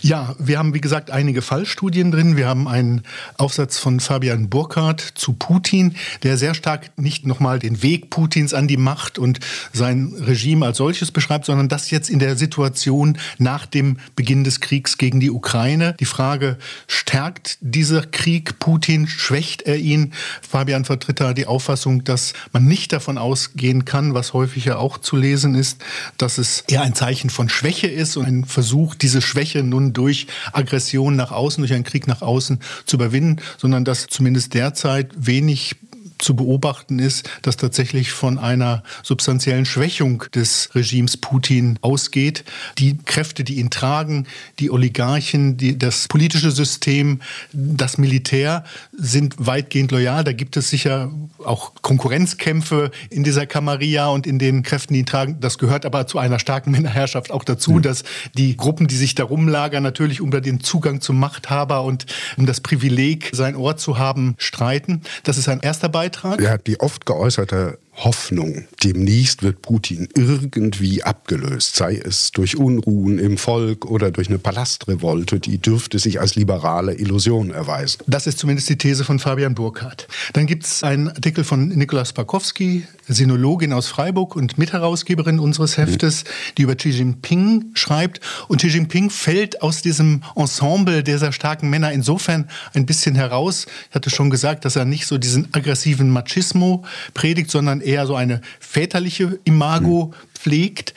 Ja, 0.00 0.34
wir 0.38 0.58
haben 0.58 0.72
wie 0.72 0.80
gesagt 0.80 1.10
einige 1.10 1.42
Fallstudien 1.42 2.10
drin. 2.10 2.36
Wir 2.36 2.48
haben 2.48 2.66
einen 2.66 3.02
Aufsatz 3.36 3.78
von 3.78 4.00
Fabian 4.00 4.48
Burkhardt 4.48 5.00
zu 5.00 5.34
Putin, 5.34 5.94
der 6.22 6.38
sehr 6.38 6.54
stark 6.54 6.98
nicht 6.98 7.26
nochmal 7.26 7.58
den 7.58 7.82
Weg 7.82 8.08
Putins 8.08 8.54
an 8.54 8.66
die 8.66 8.78
Macht 8.78 9.18
und 9.18 9.40
sein 9.72 10.14
Regime 10.18 10.64
als 10.64 10.78
solches 10.78 11.12
beschreibt, 11.12 11.44
sondern 11.44 11.68
das 11.68 11.90
jetzt 11.90 12.08
in 12.08 12.18
der 12.18 12.36
Situation 12.36 13.18
nach 13.38 13.66
dem 13.66 13.98
Beginn 14.16 14.44
des 14.44 14.60
Kriegs 14.60 14.96
gegen 14.96 15.20
die 15.20 15.30
Ukraine. 15.30 15.94
Die 16.00 16.06
Frage, 16.06 16.56
stärkt 16.88 17.58
dieser 17.60 18.02
Krieg 18.02 18.58
Putin, 18.58 19.06
schwächt 19.06 19.62
er 19.62 19.76
ihn? 19.76 20.05
Fabian 20.42 20.84
vertritt 20.84 21.20
da 21.20 21.32
die 21.32 21.46
Auffassung, 21.46 22.04
dass 22.04 22.32
man 22.52 22.64
nicht 22.64 22.92
davon 22.92 23.18
ausgehen 23.18 23.84
kann, 23.84 24.14
was 24.14 24.32
häufig 24.32 24.64
ja 24.64 24.76
auch 24.76 24.98
zu 24.98 25.16
lesen 25.16 25.54
ist, 25.54 25.82
dass 26.18 26.38
es 26.38 26.64
eher 26.68 26.82
ein 26.82 26.94
Zeichen 26.94 27.30
von 27.30 27.48
Schwäche 27.48 27.86
ist 27.86 28.16
und 28.16 28.26
ein 28.26 28.44
Versuch, 28.44 28.94
diese 28.94 29.22
Schwäche 29.22 29.62
nun 29.62 29.92
durch 29.92 30.26
Aggression 30.52 31.16
nach 31.16 31.32
außen, 31.32 31.62
durch 31.62 31.72
einen 31.72 31.84
Krieg 31.84 32.06
nach 32.06 32.22
außen 32.22 32.60
zu 32.86 32.96
überwinden, 32.96 33.42
sondern 33.58 33.84
dass 33.84 34.06
zumindest 34.06 34.54
derzeit 34.54 35.12
wenig 35.16 35.76
zu 36.18 36.34
beobachten 36.34 36.98
ist, 36.98 37.28
dass 37.42 37.56
tatsächlich 37.56 38.10
von 38.12 38.38
einer 38.38 38.82
substanziellen 39.02 39.66
Schwächung 39.66 40.24
des 40.34 40.70
Regimes 40.74 41.16
Putin 41.16 41.78
ausgeht. 41.82 42.44
Die 42.78 42.98
Kräfte, 42.98 43.44
die 43.44 43.56
ihn 43.56 43.70
tragen, 43.70 44.26
die 44.58 44.70
Oligarchen, 44.70 45.56
die, 45.56 45.78
das 45.78 46.08
politische 46.08 46.50
System, 46.50 47.20
das 47.52 47.98
Militär 47.98 48.64
sind 48.96 49.34
weitgehend 49.38 49.92
loyal. 49.92 50.24
Da 50.24 50.32
gibt 50.32 50.56
es 50.56 50.70
sicher 50.70 51.10
auch 51.44 51.72
Konkurrenzkämpfe 51.82 52.90
in 53.10 53.24
dieser 53.24 53.46
Camarilla 53.46 54.08
und 54.08 54.26
in 54.26 54.38
den 54.38 54.62
Kräften, 54.62 54.94
die 54.94 55.00
ihn 55.00 55.06
tragen. 55.06 55.38
Das 55.40 55.58
gehört 55.58 55.86
aber 55.86 56.06
zu 56.06 56.18
einer 56.18 56.38
starken 56.38 56.70
Männerherrschaft 56.70 57.30
auch 57.30 57.44
dazu, 57.44 57.72
mhm. 57.72 57.82
dass 57.82 58.04
die 58.34 58.56
Gruppen, 58.56 58.86
die 58.86 58.96
sich 58.96 59.14
darum 59.14 59.48
lagern, 59.48 59.82
natürlich 59.82 60.20
über 60.20 60.40
den 60.40 60.60
Zugang 60.60 61.00
zum 61.00 61.18
Machthaber 61.18 61.82
und 61.82 62.06
um 62.36 62.46
das 62.46 62.60
Privileg, 62.60 63.30
sein 63.32 63.54
Ort 63.56 63.80
zu 63.80 63.98
haben, 63.98 64.34
streiten. 64.38 65.02
Das 65.22 65.38
ist 65.38 65.48
ein 65.48 65.60
erster 65.60 65.88
Beitrag. 65.88 66.15
Ja, 66.40 66.58
die 66.58 66.80
oft 66.80 67.06
geäußerte 67.06 67.78
Hoffnung, 67.96 68.66
demnächst 68.84 69.42
wird 69.42 69.62
Putin 69.62 70.08
irgendwie 70.14 71.02
abgelöst, 71.02 71.76
sei 71.76 71.96
es 71.96 72.30
durch 72.30 72.56
Unruhen 72.56 73.18
im 73.18 73.38
Volk 73.38 73.86
oder 73.86 74.10
durch 74.10 74.28
eine 74.28 74.38
Palastrevolte, 74.38 75.40
die 75.40 75.58
dürfte 75.58 75.98
sich 75.98 76.20
als 76.20 76.34
liberale 76.34 76.94
Illusion 76.94 77.50
erweisen. 77.50 78.02
Das 78.06 78.26
ist 78.26 78.38
zumindest 78.38 78.68
die 78.68 78.76
These 78.76 79.04
von 79.04 79.18
Fabian 79.18 79.54
Burkhardt. 79.54 80.08
Dann 80.34 80.46
gibt 80.46 80.64
es 80.64 80.82
einen 80.82 81.08
Artikel 81.08 81.42
von 81.42 81.68
Nikolaus 81.68 82.12
Parkowski, 82.12 82.84
Sinologin 83.08 83.72
aus 83.72 83.88
Freiburg 83.88 84.36
und 84.36 84.58
Mitherausgeberin 84.58 85.38
unseres 85.38 85.76
Heftes, 85.76 86.24
die 86.58 86.62
über 86.62 86.74
Xi 86.74 86.90
Jinping 86.90 87.70
schreibt. 87.74 88.20
Und 88.48 88.58
Xi 88.58 88.68
Jinping 88.68 89.10
fällt 89.10 89.62
aus 89.62 89.80
diesem 89.80 90.22
Ensemble 90.34 91.02
dieser 91.02 91.32
starken 91.32 91.70
Männer 91.70 91.92
insofern 91.92 92.48
ein 92.74 92.84
bisschen 92.84 93.14
heraus. 93.14 93.66
Ich 93.88 93.94
hatte 93.94 94.10
schon 94.10 94.28
gesagt, 94.30 94.64
dass 94.64 94.76
er 94.76 94.84
nicht 94.84 95.06
so 95.06 95.18
diesen 95.18 95.48
aggressiven 95.54 96.10
Machismo 96.10 96.84
predigt, 97.14 97.50
sondern 97.50 97.80
eher 97.86 98.06
so 98.06 98.16
eine 98.16 98.40
väterliche 98.60 99.38
Imago 99.44 100.12
pflegt. 100.36 100.94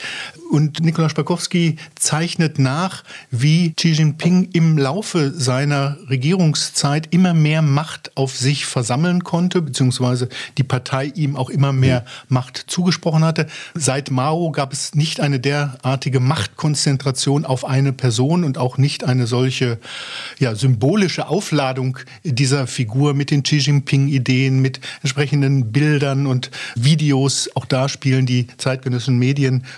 Und 0.50 0.84
Nikolaus 0.84 1.12
Spakowski 1.12 1.76
zeichnet 1.96 2.58
nach, 2.58 3.04
wie 3.30 3.74
Xi 3.74 3.90
Jinping 3.90 4.50
im 4.54 4.78
Laufe 4.78 5.32
seiner 5.32 5.98
Regierungszeit 6.10 7.14
immer 7.14 7.34
mehr 7.36 7.62
Macht 7.62 8.12
auf 8.16 8.36
sich 8.36 8.66
versammeln 8.66 9.24
konnte, 9.24 9.62
beziehungsweise 9.62 10.28
die 10.58 10.64
Partei 10.64 11.06
ihm 11.06 11.36
auch 11.36 11.52
immer 11.52 11.72
mehr 11.72 12.04
Macht 12.30 12.66
zugesprochen 12.68 13.24
hatte. 13.24 13.48
Seit 13.76 14.10
Mao 14.10 14.52
gab 14.52 14.74
es 14.74 14.96
nicht 14.96 15.20
eine 15.20 15.40
derartige 15.40 16.20
Machtkonzentration 16.20 17.46
auf 17.46 17.64
eine 17.64 17.94
Person 17.94 18.44
und 18.44 18.58
auch 18.58 18.78
nicht 18.80 19.04
eine 19.04 19.28
solche 19.28 19.78
ja, 20.40 20.56
symbolische 20.56 21.28
Aufladung 21.28 22.00
dieser 22.24 22.66
Figur 22.66 23.14
mit 23.14 23.30
den 23.30 23.44
Xi 23.44 23.58
Jinping-Ideen, 23.58 24.60
mit 24.60 24.80
entsprechenden 25.02 25.72
Bildern 25.72 26.26
und 26.26 26.50
Videos. 26.76 27.50
Auch 27.56 27.66
da 27.66 27.88
spielen 27.88 28.26
die 28.26 28.48
zeitgenössischen 28.58 29.20
Medien 29.20 29.29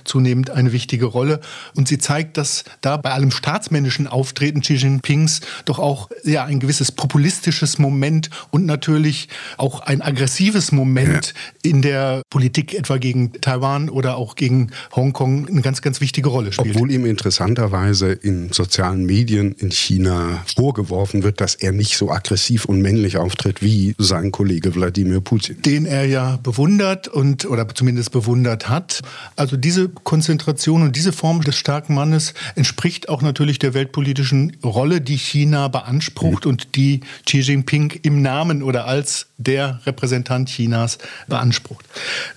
zunehmend 0.03 0.49
eine 0.49 0.71
wichtige 0.71 1.05
Rolle. 1.05 1.39
Und 1.75 1.87
sie 1.87 1.97
zeigt, 1.97 2.37
dass 2.37 2.63
da 2.81 2.97
bei 2.97 3.11
allem 3.11 3.31
staatsmännischen 3.31 4.07
Auftreten 4.07 4.61
Xi 4.61 4.75
Jinpings 4.75 5.41
doch 5.65 5.79
auch 5.79 6.09
ja, 6.23 6.45
ein 6.45 6.59
gewisses 6.59 6.91
populistisches 6.91 7.77
Moment 7.79 8.29
und 8.51 8.65
natürlich 8.65 9.29
auch 9.57 9.81
ein 9.81 10.01
aggressives 10.01 10.71
Moment 10.71 11.33
ja. 11.63 11.71
in 11.71 11.81
der 11.81 12.21
Politik 12.29 12.73
etwa 12.73 12.97
gegen 12.97 13.33
Taiwan 13.41 13.89
oder 13.89 14.17
auch 14.17 14.35
gegen 14.35 14.71
Hongkong 14.95 15.47
eine 15.47 15.61
ganz, 15.61 15.81
ganz 15.81 16.01
wichtige 16.01 16.29
Rolle 16.29 16.51
spielt. 16.51 16.75
Obwohl 16.75 16.91
ihm 16.91 17.05
interessanterweise 17.05 18.11
in 18.11 18.51
sozialen 18.51 19.05
Medien 19.05 19.53
in 19.53 19.71
China 19.71 20.43
vorgeworfen 20.55 21.23
wird, 21.23 21.41
dass 21.41 21.55
er 21.55 21.71
nicht 21.71 21.97
so 21.97 22.11
aggressiv 22.11 22.65
und 22.65 22.81
männlich 22.81 23.17
auftritt 23.17 23.61
wie 23.61 23.95
sein 23.97 24.31
Kollege 24.31 24.75
Wladimir 24.75 25.21
Putin. 25.21 25.61
Den 25.61 25.85
er 25.85 26.05
ja 26.05 26.37
bewundert 26.37 27.07
und 27.07 27.45
oder 27.45 27.67
zumindest 27.73 28.11
bewundert 28.11 28.69
hat. 28.69 29.01
Also 29.41 29.57
diese 29.57 29.89
Konzentration 29.89 30.83
und 30.83 30.95
diese 30.95 31.11
Form 31.11 31.41
des 31.41 31.55
starken 31.55 31.95
Mannes 31.95 32.35
entspricht 32.53 33.09
auch 33.09 33.23
natürlich 33.23 33.57
der 33.57 33.73
weltpolitischen 33.73 34.55
Rolle, 34.63 35.01
die 35.01 35.17
China 35.17 35.67
beansprucht 35.67 36.45
mhm. 36.45 36.51
und 36.51 36.75
die 36.75 36.99
Xi 37.25 37.39
Jinping 37.39 37.89
im 38.03 38.21
Namen 38.21 38.61
oder 38.61 38.85
als 38.85 39.25
der 39.39 39.79
Repräsentant 39.87 40.47
Chinas 40.47 40.99
beansprucht. 41.27 41.83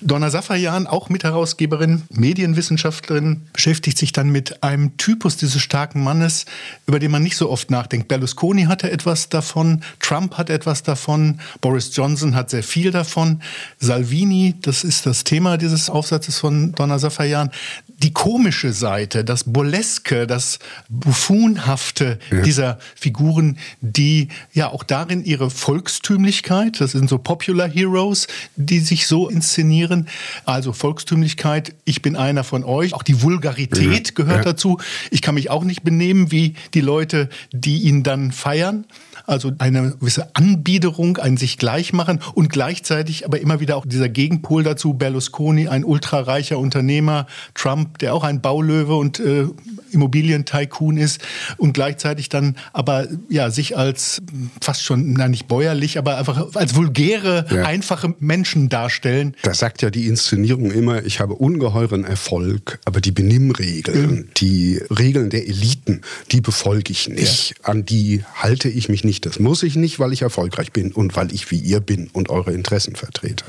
Donna 0.00 0.30
Safayan, 0.30 0.86
auch 0.86 1.10
Mitherausgeberin, 1.10 2.04
Medienwissenschaftlerin, 2.08 3.42
beschäftigt 3.52 3.98
sich 3.98 4.12
dann 4.12 4.30
mit 4.30 4.62
einem 4.62 4.96
Typus 4.96 5.36
dieses 5.36 5.60
starken 5.60 6.02
Mannes, 6.02 6.46
über 6.86 6.98
den 6.98 7.10
man 7.10 7.22
nicht 7.22 7.36
so 7.36 7.50
oft 7.50 7.70
nachdenkt. 7.70 8.08
Berlusconi 8.08 8.64
hatte 8.64 8.90
etwas 8.90 9.28
davon, 9.28 9.82
Trump 10.00 10.38
hat 10.38 10.48
etwas 10.48 10.82
davon, 10.82 11.40
Boris 11.60 11.94
Johnson 11.94 12.34
hat 12.34 12.48
sehr 12.48 12.62
viel 12.62 12.90
davon, 12.90 13.42
Salvini, 13.78 14.54
das 14.62 14.84
ist 14.84 15.04
das 15.04 15.24
Thema 15.24 15.58
dieses 15.58 15.90
Aufsatzes 15.90 16.38
von 16.38 16.72
Donna 16.72 16.93
Safayan, 16.98 17.50
die 17.88 18.12
komische 18.12 18.72
Seite, 18.72 19.24
das 19.24 19.44
Burleske, 19.44 20.26
das 20.26 20.58
Buffonhafte 20.88 22.18
ja. 22.30 22.42
dieser 22.42 22.78
Figuren, 22.94 23.58
die 23.80 24.28
ja 24.52 24.68
auch 24.68 24.82
darin 24.82 25.24
ihre 25.24 25.50
Volkstümlichkeit, 25.50 26.80
das 26.80 26.92
sind 26.92 27.08
so 27.08 27.18
Popular 27.18 27.68
Heroes, 27.68 28.26
die 28.56 28.80
sich 28.80 29.06
so 29.06 29.28
inszenieren, 29.28 30.08
also 30.44 30.72
Volkstümlichkeit, 30.72 31.74
ich 31.84 32.02
bin 32.02 32.16
einer 32.16 32.44
von 32.44 32.64
euch, 32.64 32.94
auch 32.94 33.02
die 33.02 33.22
Vulgarität 33.22 34.08
ja. 34.08 34.14
gehört 34.14 34.44
ja. 34.44 34.52
dazu. 34.52 34.78
Ich 35.10 35.22
kann 35.22 35.34
mich 35.34 35.50
auch 35.50 35.64
nicht 35.64 35.82
benehmen 35.82 36.30
wie 36.30 36.54
die 36.74 36.80
Leute, 36.80 37.28
die 37.52 37.82
ihn 37.82 38.02
dann 38.02 38.32
feiern 38.32 38.84
also 39.26 39.52
eine 39.58 39.92
gewisse 39.92 40.34
Anbiederung, 40.34 41.16
ein 41.16 41.36
sich 41.36 41.58
gleichmachen 41.58 42.20
und 42.34 42.50
gleichzeitig 42.50 43.24
aber 43.24 43.40
immer 43.40 43.60
wieder 43.60 43.76
auch 43.76 43.86
dieser 43.86 44.08
Gegenpol 44.08 44.62
dazu, 44.62 44.94
Berlusconi, 44.94 45.68
ein 45.68 45.84
ultrareicher 45.84 46.58
Unternehmer, 46.58 47.26
Trump, 47.54 47.98
der 47.98 48.14
auch 48.14 48.24
ein 48.24 48.40
Baulöwe 48.40 48.96
und 48.96 49.20
äh, 49.20 49.46
Immobilientycoon 49.90 50.96
ist 50.96 51.22
und 51.56 51.72
gleichzeitig 51.72 52.28
dann 52.28 52.56
aber 52.72 53.06
ja 53.28 53.50
sich 53.50 53.76
als 53.76 54.20
fast 54.60 54.82
schon, 54.82 55.14
na 55.14 55.28
nicht 55.28 55.46
bäuerlich, 55.46 55.98
aber 55.98 56.18
einfach 56.18 56.54
als 56.54 56.74
vulgäre, 56.74 57.46
ja. 57.50 57.64
einfache 57.64 58.14
Menschen 58.18 58.68
darstellen. 58.68 59.36
Da 59.42 59.54
sagt 59.54 59.82
ja 59.82 59.90
die 59.90 60.06
Inszenierung 60.06 60.70
immer, 60.70 61.04
ich 61.04 61.20
habe 61.20 61.34
ungeheuren 61.34 62.04
Erfolg, 62.04 62.80
aber 62.84 63.00
die 63.00 63.12
Benimmregeln, 63.12 64.10
mhm. 64.10 64.28
die 64.36 64.80
Regeln 64.90 65.30
der 65.30 65.46
Eliten, 65.46 66.02
die 66.32 66.40
befolge 66.40 66.92
ich 66.92 67.08
nicht. 67.08 67.50
Ja. 67.50 67.68
An 67.70 67.84
die 67.84 68.24
halte 68.34 68.68
ich 68.68 68.88
mich 68.88 69.04
nicht. 69.04 69.13
Das 69.20 69.38
muss 69.38 69.62
ich 69.62 69.76
nicht, 69.76 69.98
weil 69.98 70.12
ich 70.12 70.22
erfolgreich 70.22 70.72
bin 70.72 70.92
und 70.92 71.16
weil 71.16 71.32
ich 71.32 71.50
wie 71.50 71.58
ihr 71.58 71.80
bin 71.80 72.08
und 72.12 72.30
eure 72.30 72.52
Interessen 72.52 72.96
vertrete. 72.96 73.44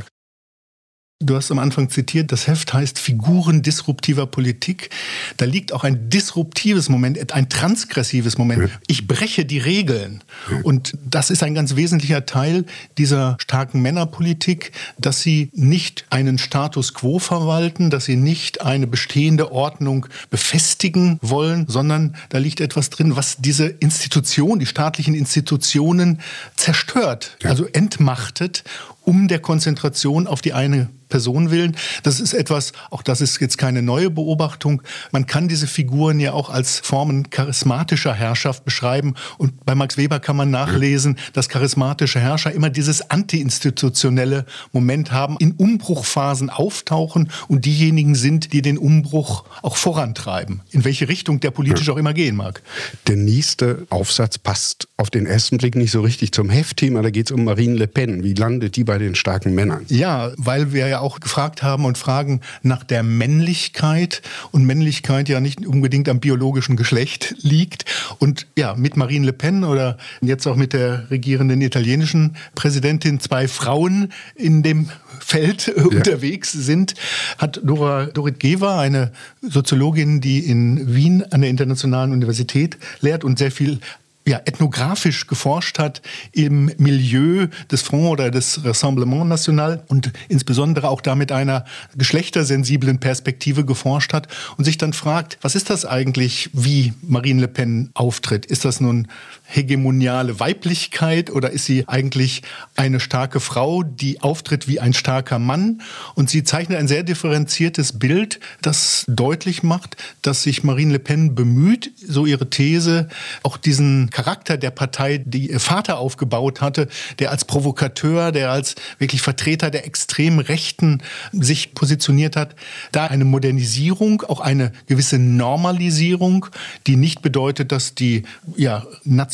Du 1.22 1.38
hast 1.38 1.50
am 1.50 1.60
Anfang 1.60 1.90
zitiert, 1.90 2.34
das 2.34 2.46
Heft 2.46 2.74
heißt 2.74 3.00
Figuren 3.00 3.62
disruptiver 3.62 4.28
Politik. 4.28 4.90
Da 5.38 5.46
liegt 5.46 5.72
auch 5.72 5.86
ein 5.86 6.10
disruptives 6.10 6.90
Moment, 6.90 7.32
ein 7.32 7.48
transgressives 7.48 8.38
Moment. 8.38 8.70
Ich 8.88 9.08
breche 9.08 9.46
die 9.46 9.60
Regeln. 9.60 10.26
Und 10.64 10.98
das 11.10 11.30
ist 11.30 11.42
ein 11.42 11.56
ganz 11.56 11.78
wesentlicher 11.78 12.26
Teil 12.26 12.66
dieser 12.98 13.38
starken 13.40 13.82
Männerpolitik, 13.82 14.74
dass 14.98 15.22
sie 15.22 15.52
nicht 15.54 16.06
einen 16.10 16.38
Status 16.38 16.94
quo 16.94 17.18
verwalten, 17.18 17.90
dass 17.90 18.04
sie 18.04 18.18
nicht 18.18 18.60
eine 18.60 18.86
bestehende 18.86 19.54
Ordnung 19.54 20.08
befestigen 20.30 21.18
wollen, 21.22 21.66
sondern 21.70 22.18
da 22.28 22.40
liegt 22.40 22.60
etwas 22.60 22.90
drin, 22.90 23.16
was 23.16 23.38
diese 23.38 23.68
Institution, 23.68 24.60
die 24.60 24.66
staatlichen 24.66 25.16
Institutionen 25.16 26.20
zerstört, 26.58 27.38
also 27.46 27.66
entmachtet 27.68 28.66
um 29.06 29.28
der 29.28 29.40
Konzentration 29.40 30.28
auf 30.28 30.42
die 30.42 30.54
eine 30.54 30.90
Person 31.16 31.50
willen. 31.50 31.78
Das 32.04 32.20
ist 32.20 32.34
etwas, 32.34 32.74
auch 32.92 33.02
das 33.02 33.22
ist 33.22 33.40
jetzt 33.40 33.58
keine 33.58 33.82
neue 33.82 34.10
Beobachtung. 34.10 34.82
Man 35.14 35.26
kann 35.26 35.48
diese 35.48 35.66
Figuren 35.66 36.20
ja 36.20 36.34
auch 36.34 36.50
als 36.50 36.80
Formen 36.80 37.30
charismatischer 37.30 38.14
Herrschaft 38.14 38.66
beschreiben. 38.66 39.14
Und 39.38 39.66
bei 39.66 39.76
Max 39.76 39.96
Weber 39.96 40.20
kann 40.20 40.36
man 40.36 40.52
nachlesen, 40.52 41.18
dass 41.32 41.48
charismatische 41.48 42.20
Herrscher 42.20 42.52
immer 42.52 42.70
dieses 42.70 43.12
antiinstitutionelle 43.12 44.46
Moment 44.74 45.14
haben, 45.14 45.38
in 45.40 45.54
Umbruchphasen 45.54 46.50
auftauchen 46.50 47.32
und 47.48 47.64
diejenigen 47.64 48.16
sind, 48.16 48.52
die 48.52 48.62
den 48.62 48.78
Umbruch 48.78 49.46
auch 49.62 49.78
vorantreiben. 49.78 50.64
In 50.72 50.84
welche 50.84 51.08
Richtung 51.08 51.40
der 51.40 51.52
politisch 51.52 51.90
auch 51.90 51.96
immer 51.96 52.14
gehen 52.14 52.36
mag. 52.36 52.62
Der 53.08 53.16
nächste 53.16 53.88
Aufsatz 53.90 54.38
passt 54.38 54.90
auf 54.98 55.10
den 55.10 55.28
ersten 55.28 55.60
Blick 55.60 55.76
nicht 55.76 55.92
so 55.92 56.02
richtig 56.02 56.34
zum 56.34 56.50
Heftthema. 56.50 57.02
Da 57.02 57.10
geht 57.10 57.28
es 57.28 57.32
um 57.32 57.46
Marine 57.46 57.76
Le 57.76 57.88
Pen. 57.88 58.22
Wie 58.26 58.34
landet 58.34 58.76
die 58.76 58.84
bei 58.84 58.98
den 58.98 59.16
starken 59.16 59.56
Männern? 59.56 59.86
Ja, 59.88 60.32
weil 60.38 60.74
wir 60.74 60.88
ja 60.88 61.00
auch 61.00 61.05
gefragt 61.20 61.64
haben 61.64 61.86
und 61.86 61.98
fragen 61.98 62.42
nach 62.62 62.84
der 62.84 63.04
Männlichkeit 63.04 64.22
und 64.52 64.66
Männlichkeit 64.66 65.30
ja 65.30 65.40
nicht 65.40 65.66
unbedingt 65.66 66.10
am 66.10 66.20
biologischen 66.20 66.76
Geschlecht 66.76 67.36
liegt. 67.42 67.86
Und 68.20 68.48
ja, 68.58 68.76
mit 68.76 68.98
Marine 68.98 69.28
Le 69.28 69.34
Pen 69.34 69.64
oder 69.64 69.98
jetzt 70.22 70.48
auch 70.48 70.56
mit 70.56 70.74
der 70.74 71.10
regierenden 71.10 71.62
italienischen 71.62 72.36
Präsidentin 72.56 73.20
zwei 73.20 73.48
Frauen 73.48 74.12
in 74.36 74.64
dem 74.64 74.90
Feld 75.20 75.68
ja. 75.76 75.84
unterwegs 75.84 76.52
sind, 76.52 76.96
hat 77.38 77.62
Dora 77.64 78.06
Dorit 78.08 78.40
Gewer, 78.40 78.78
eine 78.78 79.12
Soziologin, 79.42 80.22
die 80.22 80.40
in 80.40 80.94
Wien 80.94 81.24
an 81.32 81.42
der 81.42 81.50
Internationalen 81.50 82.12
Universität 82.12 82.78
lehrt 83.02 83.24
und 83.24 83.40
sehr 83.40 83.52
viel 83.52 83.80
ja, 84.28 84.42
ethnografisch 84.46 85.28
geforscht 85.28 85.78
hat 85.78 86.02
im 86.32 86.72
Milieu 86.78 87.48
des 87.72 87.84
Front 87.84 88.06
oder 88.10 88.32
des 88.32 88.66
Rassemblement 88.66 89.28
National 89.28 89.84
und 89.88 90.12
insbesondere 90.30 90.90
auch 90.90 91.02
da 91.02 91.16
mit 91.16 91.32
einer 91.32 91.66
geschlechtersensiblen 91.96 93.00
Perspektive 93.00 93.66
geforscht 93.66 94.14
hat 94.14 94.28
und 94.58 94.64
sich 94.64 94.78
dann 94.78 94.94
fragt, 94.94 95.38
was 95.42 95.54
ist 95.56 95.70
das 95.70 95.86
eigentlich, 95.86 96.50
wie 96.54 96.94
Marine 97.02 97.42
Le 97.42 97.48
Pen 97.48 97.92
auftritt? 97.94 98.48
Ist 98.48 98.66
das 98.66 98.82
nun 98.82 99.08
hegemoniale 99.46 100.40
Weiblichkeit 100.40 101.30
oder 101.30 101.52
ist 101.52 101.66
sie 101.66 101.88
eigentlich 101.88 102.42
eine 102.76 103.00
starke 103.00 103.40
Frau, 103.40 103.84
die 103.84 104.22
auftritt 104.22 104.68
wie 104.68 104.80
ein 104.80 104.94
starker 104.94 105.40
Mann? 105.40 105.82
Und 106.16 106.30
sie 106.30 106.44
zeichnet 106.44 106.80
ein 106.80 106.88
sehr 106.88 107.04
differenziertes 107.04 108.00
Bild, 108.00 108.40
das 108.62 109.06
deutlich 109.08 109.64
macht, 109.64 109.98
dass 110.22 110.44
sich 110.44 110.64
Marine 110.64 110.94
Le 110.94 111.00
Pen 111.00 111.36
bemüht, 111.36 111.92
so 111.98 112.26
ihre 112.26 112.50
These, 112.50 113.08
auch 113.44 113.58
diesen 113.58 114.10
Charakter 114.10 114.58
der 114.58 114.72
Partei, 114.72 115.20
die 115.24 115.52
ihr 115.52 115.60
Vater 115.60 116.00
aufgebaut 116.00 116.62
hatte, 116.62 116.88
der 117.20 117.32
als 117.32 117.46
Provokateur, 117.46 118.32
der 118.32 118.52
als 118.52 118.76
wirklich 118.98 119.22
Vertreter 119.22 119.70
der 119.70 119.86
extremen 119.86 120.40
Rechten 120.40 121.02
sich 121.32 121.76
positioniert 121.76 122.36
hat, 122.36 122.56
da 122.92 123.06
eine 123.06 123.26
Modernisierung, 123.26 124.24
auch 124.24 124.40
eine 124.40 124.72
gewisse 124.88 125.20
Normalisierung, 125.20 126.48
die 126.88 126.96
nicht 126.96 127.22
bedeutet, 127.22 127.72
dass 127.72 127.96
die 127.96 128.24
ja, 128.58 128.86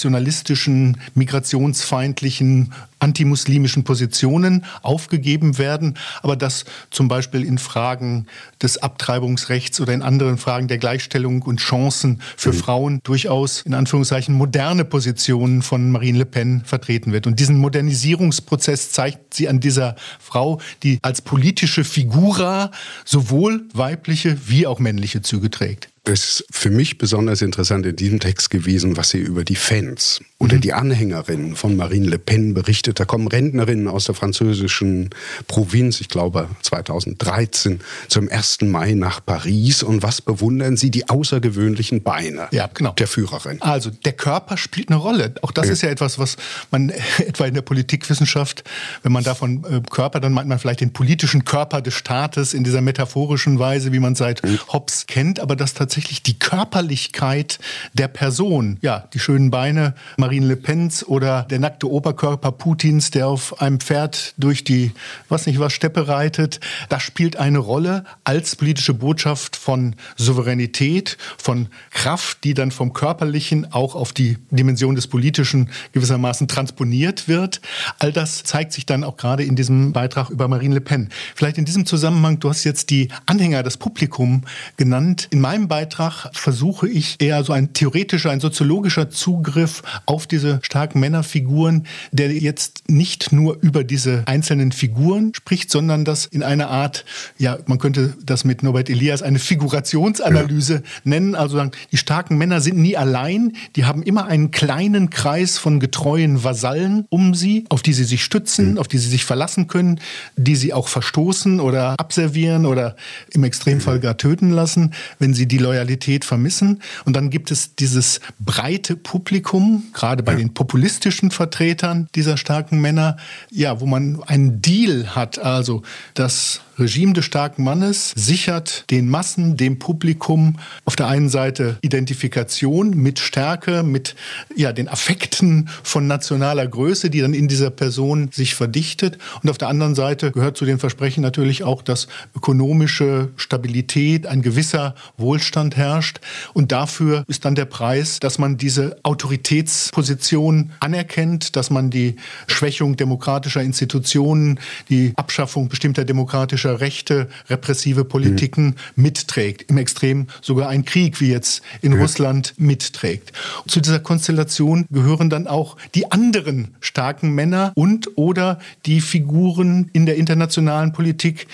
nationalistischen, 0.01 0.97
migrationsfeindlichen 1.13 2.73
antimuslimischen 2.97 3.83
Positionen 3.83 4.65
aufgegeben 4.81 5.57
werden, 5.57 5.97
aber 6.21 6.35
dass 6.35 6.65
zum 6.89 7.07
Beispiel 7.07 7.43
in 7.43 7.57
Fragen 7.57 8.25
des 8.61 8.77
Abtreibungsrechts 8.77 9.79
oder 9.79 9.93
in 9.93 10.01
anderen 10.01 10.37
Fragen 10.37 10.67
der 10.67 10.79
Gleichstellung 10.79 11.43
und 11.43 11.59
Chancen 11.59 12.21
für 12.35 12.51
mhm. 12.51 12.57
Frauen 12.57 12.99
durchaus 13.03 13.61
in 13.61 13.73
Anführungszeichen 13.75 14.35
moderne 14.35 14.85
Positionen 14.85 15.61
von 15.61 15.91
Marine 15.91 16.19
Le 16.19 16.25
Pen 16.25 16.63
vertreten 16.65 17.11
wird. 17.11 17.27
Und 17.27 17.39
diesen 17.39 17.57
Modernisierungsprozess 17.57 18.91
zeigt 18.91 19.33
sie 19.35 19.47
an 19.47 19.59
dieser 19.59 19.95
Frau, 20.19 20.59
die 20.83 20.99
als 21.01 21.21
politische 21.21 21.83
Figura 21.83 22.71
sowohl 23.05 23.65
weibliche 23.73 24.37
wie 24.47 24.65
auch 24.65 24.79
männliche 24.79 25.21
Züge 25.21 25.49
trägt. 25.49 25.90
Es 26.03 26.41
ist 26.41 26.45
für 26.49 26.71
mich 26.71 26.97
besonders 26.97 27.41
interessant 27.41 27.85
in 27.85 27.95
diesem 27.95 28.19
Text 28.19 28.49
gewesen, 28.49 28.97
was 28.97 29.11
sie 29.11 29.19
über 29.19 29.43
die 29.43 29.55
Fans 29.55 30.21
oder 30.41 30.57
die 30.57 30.73
Anhängerinnen 30.73 31.55
von 31.55 31.75
Marine 31.75 32.07
Le 32.07 32.19
Pen 32.19 32.53
berichtet. 32.53 32.99
Da 32.99 33.05
kommen 33.05 33.27
Rentnerinnen 33.27 33.87
aus 33.87 34.05
der 34.05 34.15
französischen 34.15 35.09
Provinz, 35.47 36.01
ich 36.01 36.09
glaube 36.09 36.47
2013, 36.63 37.79
zum 38.07 38.29
1. 38.29 38.61
Mai 38.61 38.93
nach 38.93 39.25
Paris. 39.25 39.83
Und 39.83 40.03
was 40.03 40.21
bewundern 40.21 40.77
sie? 40.77 40.91
Die 40.91 41.09
außergewöhnlichen 41.09 42.03
Beine 42.03 42.47
ja, 42.51 42.67
genau. 42.73 42.91
der 42.93 43.07
Führerin. 43.07 43.61
Also 43.61 43.89
der 43.89 44.13
Körper 44.13 44.57
spielt 44.57 44.89
eine 44.89 44.97
Rolle. 44.97 45.33
Auch 45.41 45.51
das 45.51 45.67
ja. 45.67 45.73
ist 45.73 45.81
ja 45.83 45.89
etwas, 45.89 46.19
was 46.19 46.37
man 46.71 46.89
etwa 47.19 47.45
in 47.45 47.53
der 47.53 47.61
Politikwissenschaft, 47.61 48.63
wenn 49.03 49.11
man 49.11 49.23
davon 49.23 49.63
äh, 49.63 49.81
Körper, 49.89 50.19
dann 50.19 50.33
meint 50.33 50.49
man 50.49 50.59
vielleicht 50.59 50.81
den 50.81 50.91
politischen 50.91 51.45
Körper 51.45 51.81
des 51.81 51.93
Staates 51.93 52.53
in 52.53 52.63
dieser 52.63 52.81
metaphorischen 52.81 53.59
Weise, 53.59 53.93
wie 53.93 53.99
man 53.99 54.15
seit 54.15 54.43
mhm. 54.43 54.59
Hobbes 54.73 55.05
kennt. 55.07 55.39
Aber 55.39 55.55
das 55.55 55.73
tatsächlich 55.73 56.01
tatsächlich 56.01 56.23
die 56.23 56.39
Körperlichkeit 56.39 57.59
der 57.93 58.07
Person. 58.07 58.77
Ja, 58.81 59.09
die 59.13 59.19
schönen 59.19 59.51
Beine 59.51 59.93
Marine 60.17 60.30
Le 60.39 60.55
Pens 60.55 61.05
oder 61.05 61.43
der 61.43 61.59
nackte 61.59 61.89
Oberkörper 61.89 62.51
Putins, 62.51 63.11
der 63.11 63.27
auf 63.27 63.61
einem 63.61 63.79
Pferd 63.79 64.33
durch 64.37 64.63
die, 64.63 64.91
was 65.29 65.45
nicht 65.45 65.59
was, 65.59 65.73
Steppe 65.73 66.07
reitet. 66.07 66.59
Das 66.89 67.03
spielt 67.03 67.35
eine 67.35 67.57
Rolle 67.59 68.05
als 68.23 68.55
politische 68.55 68.93
Botschaft 68.93 69.55
von 69.55 69.95
Souveränität, 70.15 71.17
von 71.37 71.67
Kraft, 71.89 72.43
die 72.43 72.53
dann 72.53 72.71
vom 72.71 72.93
Körperlichen 72.93 73.71
auch 73.73 73.95
auf 73.95 74.13
die 74.13 74.37
Dimension 74.49 74.95
des 74.95 75.07
Politischen 75.07 75.69
gewissermaßen 75.91 76.47
transponiert 76.47 77.27
wird. 77.27 77.61
All 77.99 78.11
das 78.11 78.43
zeigt 78.43 78.73
sich 78.73 78.85
dann 78.85 79.03
auch 79.03 79.17
gerade 79.17 79.43
in 79.43 79.55
diesem 79.55 79.93
Beitrag 79.93 80.29
über 80.29 80.47
Marine 80.47 80.75
Le 80.75 80.81
Pen. 80.81 81.09
Vielleicht 81.35 81.57
in 81.57 81.65
diesem 81.65 81.85
Zusammenhang, 81.85 82.39
du 82.39 82.49
hast 82.49 82.63
jetzt 82.63 82.89
die 82.89 83.09
Anhänger, 83.25 83.63
das 83.63 83.77
Publikum 83.77 84.43
genannt. 84.77 85.27
In 85.31 85.41
meinem 85.41 85.67
Beitrag 85.67 86.29
versuche 86.33 86.87
ich 86.87 87.19
eher 87.19 87.43
so 87.43 87.53
ein 87.53 87.73
theoretischer, 87.73 88.31
ein 88.31 88.39
soziologischer 88.39 89.09
Zugriff 89.09 89.81
auf 90.05 90.20
diese 90.27 90.59
starken 90.63 90.99
Männerfiguren, 90.99 91.85
der 92.11 92.31
jetzt 92.31 92.83
nicht 92.89 93.31
nur 93.31 93.57
über 93.61 93.83
diese 93.83 94.23
einzelnen 94.25 94.71
Figuren 94.71 95.33
spricht, 95.35 95.71
sondern 95.71 96.05
das 96.05 96.25
in 96.25 96.43
einer 96.43 96.69
Art, 96.69 97.05
ja, 97.37 97.57
man 97.65 97.79
könnte 97.79 98.15
das 98.23 98.43
mit 98.43 98.63
Norbert 98.63 98.89
Elias 98.89 99.21
eine 99.21 99.39
Figurationsanalyse 99.39 100.73
ja. 100.75 100.81
nennen. 101.03 101.35
Also 101.35 101.57
sagen, 101.57 101.71
die 101.91 101.97
starken 101.97 102.37
Männer 102.37 102.61
sind 102.61 102.77
nie 102.77 102.97
allein, 102.97 103.53
die 103.75 103.85
haben 103.85 104.03
immer 104.03 104.25
einen 104.25 104.51
kleinen 104.51 105.09
Kreis 105.09 105.57
von 105.57 105.79
getreuen 105.79 106.43
Vasallen 106.43 107.05
um 107.09 107.33
sie, 107.33 107.65
auf 107.69 107.81
die 107.81 107.93
sie 107.93 108.03
sich 108.03 108.23
stützen, 108.23 108.73
mhm. 108.73 108.77
auf 108.77 108.87
die 108.87 108.97
sie 108.97 109.09
sich 109.09 109.25
verlassen 109.25 109.67
können, 109.67 109.99
die 110.35 110.55
sie 110.55 110.73
auch 110.73 110.87
verstoßen 110.87 111.59
oder 111.59 111.99
abservieren 111.99 112.65
oder 112.65 112.95
im 113.31 113.43
Extremfall 113.43 113.99
gar 113.99 114.17
töten 114.17 114.51
lassen, 114.51 114.93
wenn 115.19 115.33
sie 115.33 115.47
die 115.47 115.57
Loyalität 115.57 116.25
vermissen. 116.25 116.81
Und 117.05 117.15
dann 117.15 117.29
gibt 117.29 117.51
es 117.51 117.75
dieses 117.75 118.19
breite 118.39 118.95
Publikum, 118.95 119.83
gerade 119.93 120.10
bei 120.17 120.33
ja. 120.33 120.39
den 120.39 120.53
populistischen 120.53 121.31
Vertretern 121.31 122.07
dieser 122.15 122.37
starken 122.37 122.81
Männer, 122.81 123.17
ja, 123.49 123.79
wo 123.79 123.85
man 123.85 124.21
einen 124.23 124.61
Deal 124.61 125.15
hat, 125.15 125.39
also 125.39 125.83
dass 126.13 126.61
Regime 126.77 127.13
des 127.13 127.25
starken 127.25 127.63
Mannes 127.63 128.13
sichert 128.15 128.85
den 128.91 129.09
Massen, 129.09 129.57
dem 129.57 129.77
Publikum 129.79 130.57
auf 130.85 130.95
der 130.95 131.07
einen 131.07 131.29
Seite 131.29 131.77
Identifikation 131.81 132.91
mit 132.91 133.19
Stärke, 133.19 133.83
mit 133.83 134.15
ja, 134.55 134.71
den 134.71 134.87
Affekten 134.87 135.69
von 135.83 136.07
nationaler 136.07 136.67
Größe, 136.67 137.09
die 137.09 137.21
dann 137.21 137.33
in 137.33 137.47
dieser 137.47 137.69
Person 137.69 138.29
sich 138.31 138.55
verdichtet. 138.55 139.17
Und 139.43 139.49
auf 139.49 139.57
der 139.57 139.67
anderen 139.67 139.95
Seite 139.95 140.31
gehört 140.31 140.57
zu 140.57 140.65
den 140.65 140.79
Versprechen 140.79 141.21
natürlich 141.21 141.63
auch, 141.63 141.81
dass 141.81 142.07
ökonomische 142.35 143.29
Stabilität, 143.35 144.25
ein 144.27 144.41
gewisser 144.41 144.95
Wohlstand 145.17 145.75
herrscht. 145.75 146.19
Und 146.53 146.71
dafür 146.71 147.23
ist 147.27 147.45
dann 147.45 147.55
der 147.55 147.65
Preis, 147.65 148.19
dass 148.19 148.39
man 148.39 148.57
diese 148.57 148.97
Autoritätsposition 149.03 150.71
anerkennt, 150.79 151.55
dass 151.55 151.69
man 151.69 151.89
die 151.89 152.15
Schwächung 152.47 152.95
demokratischer 152.95 153.61
Institutionen, 153.61 154.59
die 154.89 155.13
Abschaffung 155.15 155.69
bestimmter 155.69 156.05
demokratischer 156.05 156.60
politischer 156.61 156.79
Rechte, 156.79 157.27
repressive 157.49 158.05
Politiken 158.05 158.65
mhm. 158.65 159.03
mitträgt. 159.03 159.69
Im 159.69 159.77
Extrem 159.77 160.27
sogar 160.41 160.69
ein 160.69 160.85
Krieg 160.85 161.19
wie 161.19 161.31
jetzt 161.31 161.61
in 161.81 161.93
ja. 161.93 161.99
Russland 161.99 162.53
mitträgt. 162.57 163.31
Zu 163.67 163.79
dieser 163.79 163.99
Konstellation 163.99 164.85
gehören 164.91 165.29
dann 165.29 165.47
auch 165.47 165.77
die 165.95 166.11
anderen 166.11 166.75
starken 166.79 167.31
Männer 167.31 167.71
und 167.75 168.17
oder 168.17 168.59
die 168.85 169.01
Figuren 169.01 169.89
in 169.93 170.05
der 170.05 170.17
internationalen 170.17 170.93
Politik, 170.93 171.47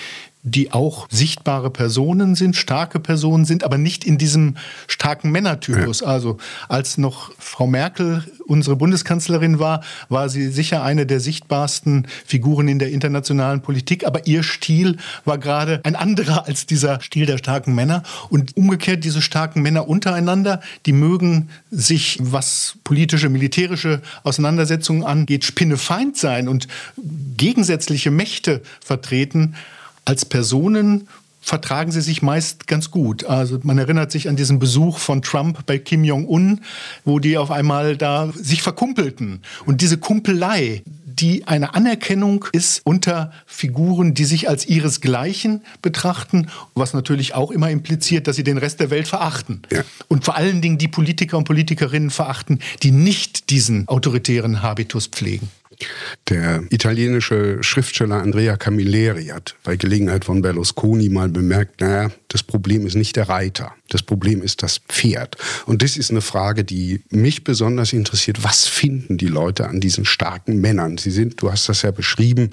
die 0.51 0.71
auch 0.71 1.07
sichtbare 1.09 1.69
Personen 1.69 2.35
sind, 2.35 2.55
starke 2.55 2.99
Personen 2.99 3.45
sind, 3.45 3.63
aber 3.63 3.77
nicht 3.77 4.05
in 4.05 4.17
diesem 4.17 4.55
starken 4.87 5.31
Männertypus. 5.31 6.01
Ja. 6.01 6.07
Also 6.07 6.37
als 6.69 6.97
noch 6.97 7.31
Frau 7.37 7.67
Merkel 7.67 8.23
unsere 8.45 8.75
Bundeskanzlerin 8.75 9.59
war, 9.59 9.83
war 10.09 10.29
sie 10.29 10.47
sicher 10.47 10.83
eine 10.83 11.05
der 11.05 11.19
sichtbarsten 11.19 12.07
Figuren 12.25 12.67
in 12.67 12.79
der 12.79 12.91
internationalen 12.91 13.61
Politik, 13.61 14.05
aber 14.05 14.25
ihr 14.25 14.41
Stil 14.41 14.97
war 15.25 15.37
gerade 15.37 15.81
ein 15.83 15.95
anderer 15.95 16.47
als 16.47 16.65
dieser 16.65 17.01
Stil 17.01 17.25
der 17.25 17.37
starken 17.37 17.75
Männer. 17.75 18.03
Und 18.29 18.55
umgekehrt, 18.55 19.03
diese 19.03 19.21
starken 19.21 19.61
Männer 19.61 19.87
untereinander, 19.87 20.61
die 20.85 20.93
mögen 20.93 21.49
sich, 21.71 22.17
was 22.21 22.77
politische, 22.83 23.29
militärische 23.29 24.01
Auseinandersetzungen 24.23 25.03
angeht, 25.03 25.43
spinnefeind 25.43 26.15
sein 26.15 26.47
und 26.47 26.67
gegensätzliche 27.35 28.11
Mächte 28.11 28.61
vertreten 28.79 29.55
als 30.07 30.23
Personen 30.23 31.09
vertragen 31.41 31.91
sie 31.91 31.99
sich 32.01 32.21
meist 32.21 32.65
ganz 32.67 32.91
gut. 32.91 33.25
Also 33.25 33.59
man 33.63 33.77
erinnert 33.77 34.09
sich 34.09 34.29
an 34.29 34.37
diesen 34.37 34.57
Besuch 34.57 34.99
von 34.99 35.21
Trump 35.21 35.65
bei 35.65 35.77
Kim 35.79 36.05
Jong-un, 36.05 36.61
wo 37.03 37.19
die 37.19 37.37
auf 37.37 37.51
einmal 37.51 37.97
da 37.97 38.31
sich 38.33 38.61
verkumpelten. 38.61 39.41
Und 39.65 39.81
diese 39.81 39.97
Kumpelei, 39.97 40.81
die 41.05 41.45
eine 41.45 41.73
Anerkennung 41.75 42.45
ist 42.53 42.81
unter 42.85 43.33
Figuren, 43.45 44.13
die 44.13 44.23
sich 44.23 44.47
als 44.47 44.65
ihresgleichen 44.65 45.61
betrachten, 45.81 46.47
was 46.73 46.93
natürlich 46.93 47.35
auch 47.35 47.51
immer 47.51 47.69
impliziert, 47.69 48.27
dass 48.27 48.37
sie 48.37 48.43
den 48.45 48.57
Rest 48.57 48.79
der 48.79 48.89
Welt 48.89 49.09
verachten. 49.09 49.61
Ja. 49.69 49.83
Und 50.07 50.23
vor 50.23 50.37
allen 50.37 50.61
Dingen 50.61 50.77
die 50.77 50.87
Politiker 50.87 51.37
und 51.37 51.43
Politikerinnen 51.43 52.11
verachten, 52.11 52.59
die 52.81 52.91
nicht 52.91 53.49
diesen 53.49 53.89
autoritären 53.89 54.61
Habitus 54.61 55.07
pflegen. 55.07 55.49
Der 56.29 56.63
italienische 56.71 57.61
Schriftsteller 57.61 58.21
Andrea 58.21 58.57
Camilleri 58.57 59.27
hat 59.27 59.55
bei 59.63 59.75
Gelegenheit 59.75 60.25
von 60.25 60.41
Berlusconi 60.41 61.09
mal 61.09 61.29
bemerkt, 61.29 61.81
naja, 61.81 62.11
das 62.27 62.43
Problem 62.43 62.85
ist 62.87 62.95
nicht 62.95 63.15
der 63.15 63.29
Reiter, 63.29 63.73
das 63.89 64.01
Problem 64.01 64.41
ist 64.41 64.63
das 64.63 64.79
Pferd. 64.79 65.37
Und 65.65 65.83
das 65.83 65.95
ist 65.95 66.11
eine 66.11 66.21
Frage, 66.21 66.63
die 66.63 67.01
mich 67.09 67.43
besonders 67.43 67.93
interessiert. 67.93 68.43
Was 68.43 68.67
finden 68.67 69.17
die 69.17 69.27
Leute 69.27 69.67
an 69.67 69.79
diesen 69.79 70.05
starken 70.05 70.59
Männern? 70.59 70.97
Sie 70.97 71.11
sind, 71.11 71.41
du 71.41 71.51
hast 71.51 71.69
das 71.69 71.83
ja 71.83 71.91
beschrieben, 71.91 72.51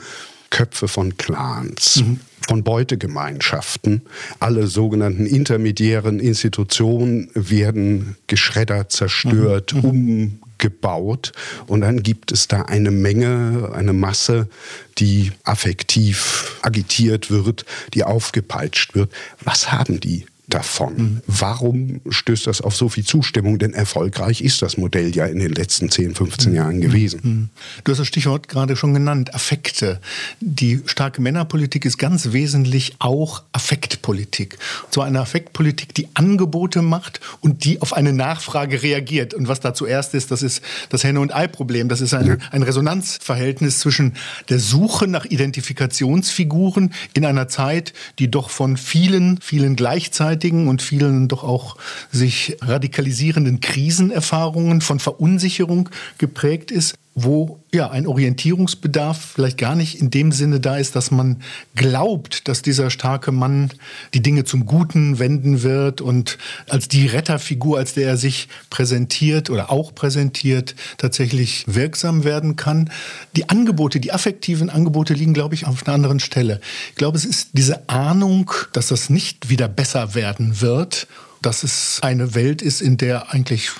Köpfe 0.50 0.86
von 0.86 1.16
Clans. 1.16 2.02
Mhm 2.04 2.20
von 2.46 2.62
Beutegemeinschaften. 2.62 4.02
Alle 4.38 4.66
sogenannten 4.66 5.24
intermediären 5.24 6.20
Institutionen 6.20 7.30
werden 7.34 8.16
geschreddert, 8.26 8.92
zerstört, 8.92 9.74
mhm. 9.74 10.40
Gebaut 10.64 11.32
und 11.66 11.82
dann 11.82 12.02
gibt 12.02 12.32
es 12.32 12.48
da 12.48 12.62
eine 12.62 12.90
Menge, 12.90 13.70
eine 13.74 13.92
Masse, 13.92 14.48
die 14.96 15.30
affektiv 15.42 16.58
agitiert 16.62 17.30
wird, 17.30 17.66
die 17.92 18.02
aufgepeitscht 18.02 18.94
wird. 18.94 19.12
Was 19.42 19.70
haben 19.70 20.00
die 20.00 20.24
davon. 20.48 20.96
Mhm. 20.96 21.20
Warum 21.26 22.00
stößt 22.08 22.46
das 22.46 22.60
auf 22.60 22.76
so 22.76 22.88
viel 22.88 23.04
Zustimmung? 23.04 23.58
Denn 23.58 23.72
erfolgreich 23.72 24.42
ist 24.42 24.60
das 24.60 24.76
Modell 24.76 25.14
ja 25.14 25.26
in 25.26 25.38
den 25.38 25.52
letzten 25.52 25.90
10, 25.90 26.14
15 26.14 26.50
mhm. 26.50 26.56
Jahren 26.56 26.80
gewesen. 26.80 27.20
Mhm. 27.22 27.48
Du 27.84 27.92
hast 27.92 27.98
das 27.98 28.06
Stichwort 28.06 28.48
gerade 28.48 28.76
schon 28.76 28.92
genannt, 28.92 29.34
Affekte. 29.34 30.00
Die 30.40 30.82
starke 30.86 31.22
Männerpolitik 31.22 31.84
ist 31.84 31.96
ganz 31.96 32.32
wesentlich 32.32 32.96
auch 32.98 33.42
Affektpolitik. 33.52 34.58
Und 34.84 34.94
zwar 34.94 35.06
eine 35.06 35.20
Affektpolitik, 35.20 35.94
die 35.94 36.08
Angebote 36.14 36.82
macht 36.82 37.20
und 37.40 37.64
die 37.64 37.80
auf 37.80 37.94
eine 37.94 38.12
Nachfrage 38.12 38.82
reagiert. 38.82 39.32
Und 39.32 39.48
was 39.48 39.60
da 39.60 39.72
zuerst 39.72 40.14
ist, 40.14 40.30
das 40.30 40.42
ist 40.42 40.62
das 40.90 41.04
Henne- 41.04 41.20
und 41.20 41.34
Ei-Problem. 41.34 41.88
Das 41.88 42.02
ist 42.02 42.12
ein, 42.12 42.26
ja. 42.26 42.36
ein 42.50 42.62
Resonanzverhältnis 42.62 43.80
zwischen 43.80 44.14
der 44.50 44.58
Suche 44.58 45.06
nach 45.08 45.24
Identifikationsfiguren 45.24 46.92
in 47.14 47.24
einer 47.24 47.48
Zeit, 47.48 47.94
die 48.18 48.30
doch 48.30 48.50
von 48.50 48.76
vielen, 48.76 49.40
vielen 49.40 49.74
gleichzeitig 49.76 50.33
gegenseitigen 50.34 50.68
und 50.68 50.82
vielen 50.82 51.28
doch 51.28 51.44
auch 51.44 51.76
sich 52.10 52.56
radikalisierenden 52.60 53.60
Krisenerfahrungen 53.60 54.80
von 54.80 54.98
Verunsicherung 54.98 55.88
geprägt 56.18 56.70
ist, 56.70 56.94
wo 57.14 57.60
ja 57.72 57.90
ein 57.90 58.06
Orientierungsbedarf 58.06 59.32
vielleicht 59.34 59.58
gar 59.58 59.76
nicht 59.76 60.00
in 60.00 60.10
dem 60.10 60.32
Sinne 60.32 60.58
da 60.58 60.76
ist, 60.76 60.96
dass 60.96 61.12
man 61.12 61.42
glaubt, 61.76 62.48
dass 62.48 62.62
dieser 62.62 62.90
starke 62.90 63.30
Mann 63.30 63.70
die 64.14 64.22
Dinge 64.22 64.44
zum 64.44 64.66
Guten 64.66 65.20
wenden 65.20 65.62
wird 65.62 66.00
und 66.00 66.38
als 66.68 66.88
die 66.88 67.06
Retterfigur, 67.06 67.78
als 67.78 67.94
der 67.94 68.08
er 68.08 68.16
sich 68.16 68.48
präsentiert 68.68 69.48
oder 69.48 69.70
auch 69.70 69.94
präsentiert, 69.94 70.74
tatsächlich 70.98 71.64
wirksam 71.68 72.24
werden 72.24 72.56
kann. 72.56 72.90
Die 73.36 73.48
Angebote, 73.48 74.00
die 74.00 74.12
affektiven 74.12 74.68
Angebote 74.68 75.14
liegen, 75.14 75.34
glaube 75.34 75.54
ich, 75.54 75.66
auf 75.66 75.86
einer 75.86 75.94
anderen 75.94 76.20
Stelle. 76.20 76.60
Ich 76.90 76.96
glaube, 76.96 77.16
es 77.16 77.24
ist 77.24 77.50
diese 77.52 77.88
Ahnung, 77.88 78.50
dass 78.72 78.88
das 78.88 79.08
nicht 79.08 79.48
wieder 79.48 79.68
besser 79.68 80.14
werden 80.16 80.60
wird, 80.60 81.06
dass 81.42 81.62
es 81.62 81.98
eine 82.02 82.34
Welt 82.34 82.60
ist, 82.60 82.80
in 82.80 82.96
der 82.96 83.32
eigentlich 83.32 83.70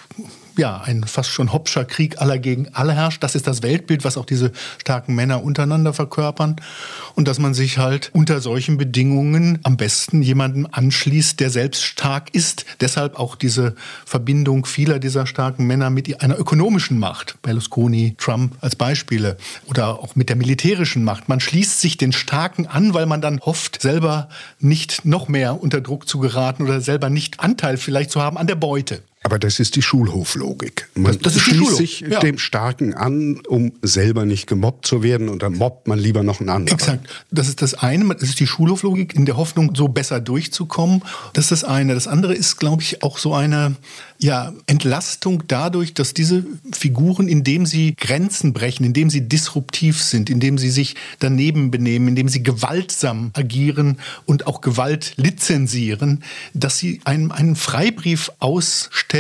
ja, 0.56 0.80
ein 0.80 1.04
fast 1.04 1.30
schon 1.30 1.52
Hobbscher 1.52 1.84
Krieg 1.84 2.20
aller 2.20 2.38
gegen 2.38 2.68
alle 2.72 2.92
herrscht. 2.92 3.22
Das 3.22 3.34
ist 3.34 3.46
das 3.46 3.62
Weltbild, 3.62 4.04
was 4.04 4.16
auch 4.16 4.24
diese 4.24 4.52
starken 4.78 5.14
Männer 5.14 5.42
untereinander 5.42 5.92
verkörpern. 5.92 6.56
Und 7.14 7.28
dass 7.28 7.38
man 7.38 7.54
sich 7.54 7.78
halt 7.78 8.10
unter 8.12 8.40
solchen 8.40 8.76
Bedingungen 8.76 9.58
am 9.62 9.76
besten 9.76 10.22
jemandem 10.22 10.68
anschließt, 10.70 11.40
der 11.40 11.50
selbst 11.50 11.84
stark 11.84 12.34
ist. 12.34 12.64
Deshalb 12.80 13.18
auch 13.18 13.36
diese 13.36 13.74
Verbindung 14.04 14.66
vieler 14.66 14.98
dieser 14.98 15.26
starken 15.26 15.66
Männer 15.66 15.90
mit 15.90 16.22
einer 16.22 16.38
ökonomischen 16.38 16.98
Macht. 16.98 17.40
Berlusconi, 17.42 18.14
Trump 18.18 18.56
als 18.60 18.76
Beispiele. 18.76 19.36
Oder 19.66 20.00
auch 20.00 20.16
mit 20.16 20.28
der 20.28 20.36
militärischen 20.36 21.04
Macht. 21.04 21.28
Man 21.28 21.40
schließt 21.40 21.80
sich 21.80 21.96
den 21.96 22.12
Starken 22.12 22.66
an, 22.66 22.94
weil 22.94 23.06
man 23.06 23.20
dann 23.20 23.40
hofft, 23.40 23.82
selber 23.82 24.28
nicht 24.60 25.04
noch 25.04 25.28
mehr 25.28 25.62
unter 25.62 25.80
Druck 25.80 26.08
zu 26.08 26.18
geraten 26.18 26.62
oder 26.64 26.80
selber 26.80 27.10
nicht 27.10 27.40
Anteil 27.40 27.76
vielleicht 27.76 28.10
zu 28.10 28.20
haben 28.20 28.38
an 28.38 28.46
der 28.46 28.56
Beute. 28.56 29.02
Aber 29.24 29.38
das 29.38 29.58
ist 29.58 29.74
die 29.74 29.80
Schulhoflogik. 29.80 30.86
Man 30.94 31.18
das, 31.18 31.32
das 31.32 31.42
schließt 31.42 31.76
sich 31.76 32.00
ja. 32.00 32.20
dem 32.20 32.36
Starken 32.36 32.92
an, 32.92 33.40
um 33.48 33.72
selber 33.80 34.26
nicht 34.26 34.46
gemobbt 34.46 34.86
zu 34.86 35.02
werden 35.02 35.30
und 35.30 35.42
dann 35.42 35.54
mobbt 35.54 35.88
man 35.88 35.98
lieber 35.98 36.22
noch 36.22 36.40
einen 36.40 36.50
anderen. 36.50 36.78
Exakt. 36.78 37.08
Das 37.30 37.48
ist 37.48 37.62
das 37.62 37.72
eine. 37.72 38.04
Das 38.14 38.28
ist 38.28 38.38
die 38.38 38.46
Schulhoflogik 38.46 39.14
in 39.14 39.24
der 39.24 39.38
Hoffnung, 39.38 39.74
so 39.74 39.88
besser 39.88 40.20
durchzukommen. 40.20 41.02
Das 41.32 41.46
ist 41.46 41.52
das 41.52 41.64
eine. 41.64 41.94
Das 41.94 42.06
andere 42.06 42.34
ist, 42.34 42.58
glaube 42.58 42.82
ich, 42.82 43.02
auch 43.02 43.16
so 43.16 43.34
eine 43.34 43.76
ja, 44.18 44.52
Entlastung 44.66 45.44
dadurch, 45.48 45.94
dass 45.94 46.12
diese 46.12 46.44
Figuren, 46.72 47.26
indem 47.26 47.64
sie 47.64 47.94
Grenzen 47.96 48.52
brechen, 48.52 48.84
indem 48.84 49.08
sie 49.08 49.26
disruptiv 49.26 50.02
sind, 50.02 50.28
indem 50.28 50.58
sie 50.58 50.70
sich 50.70 50.96
daneben 51.18 51.70
benehmen, 51.70 52.08
indem 52.08 52.28
sie 52.28 52.42
gewaltsam 52.42 53.30
agieren 53.32 53.98
und 54.26 54.46
auch 54.46 54.60
Gewalt 54.60 55.14
lizenzieren, 55.16 56.22
dass 56.52 56.76
sie 56.76 57.00
einem 57.04 57.32
einen 57.32 57.56
Freibrief 57.56 58.30
ausstellen, 58.38 59.13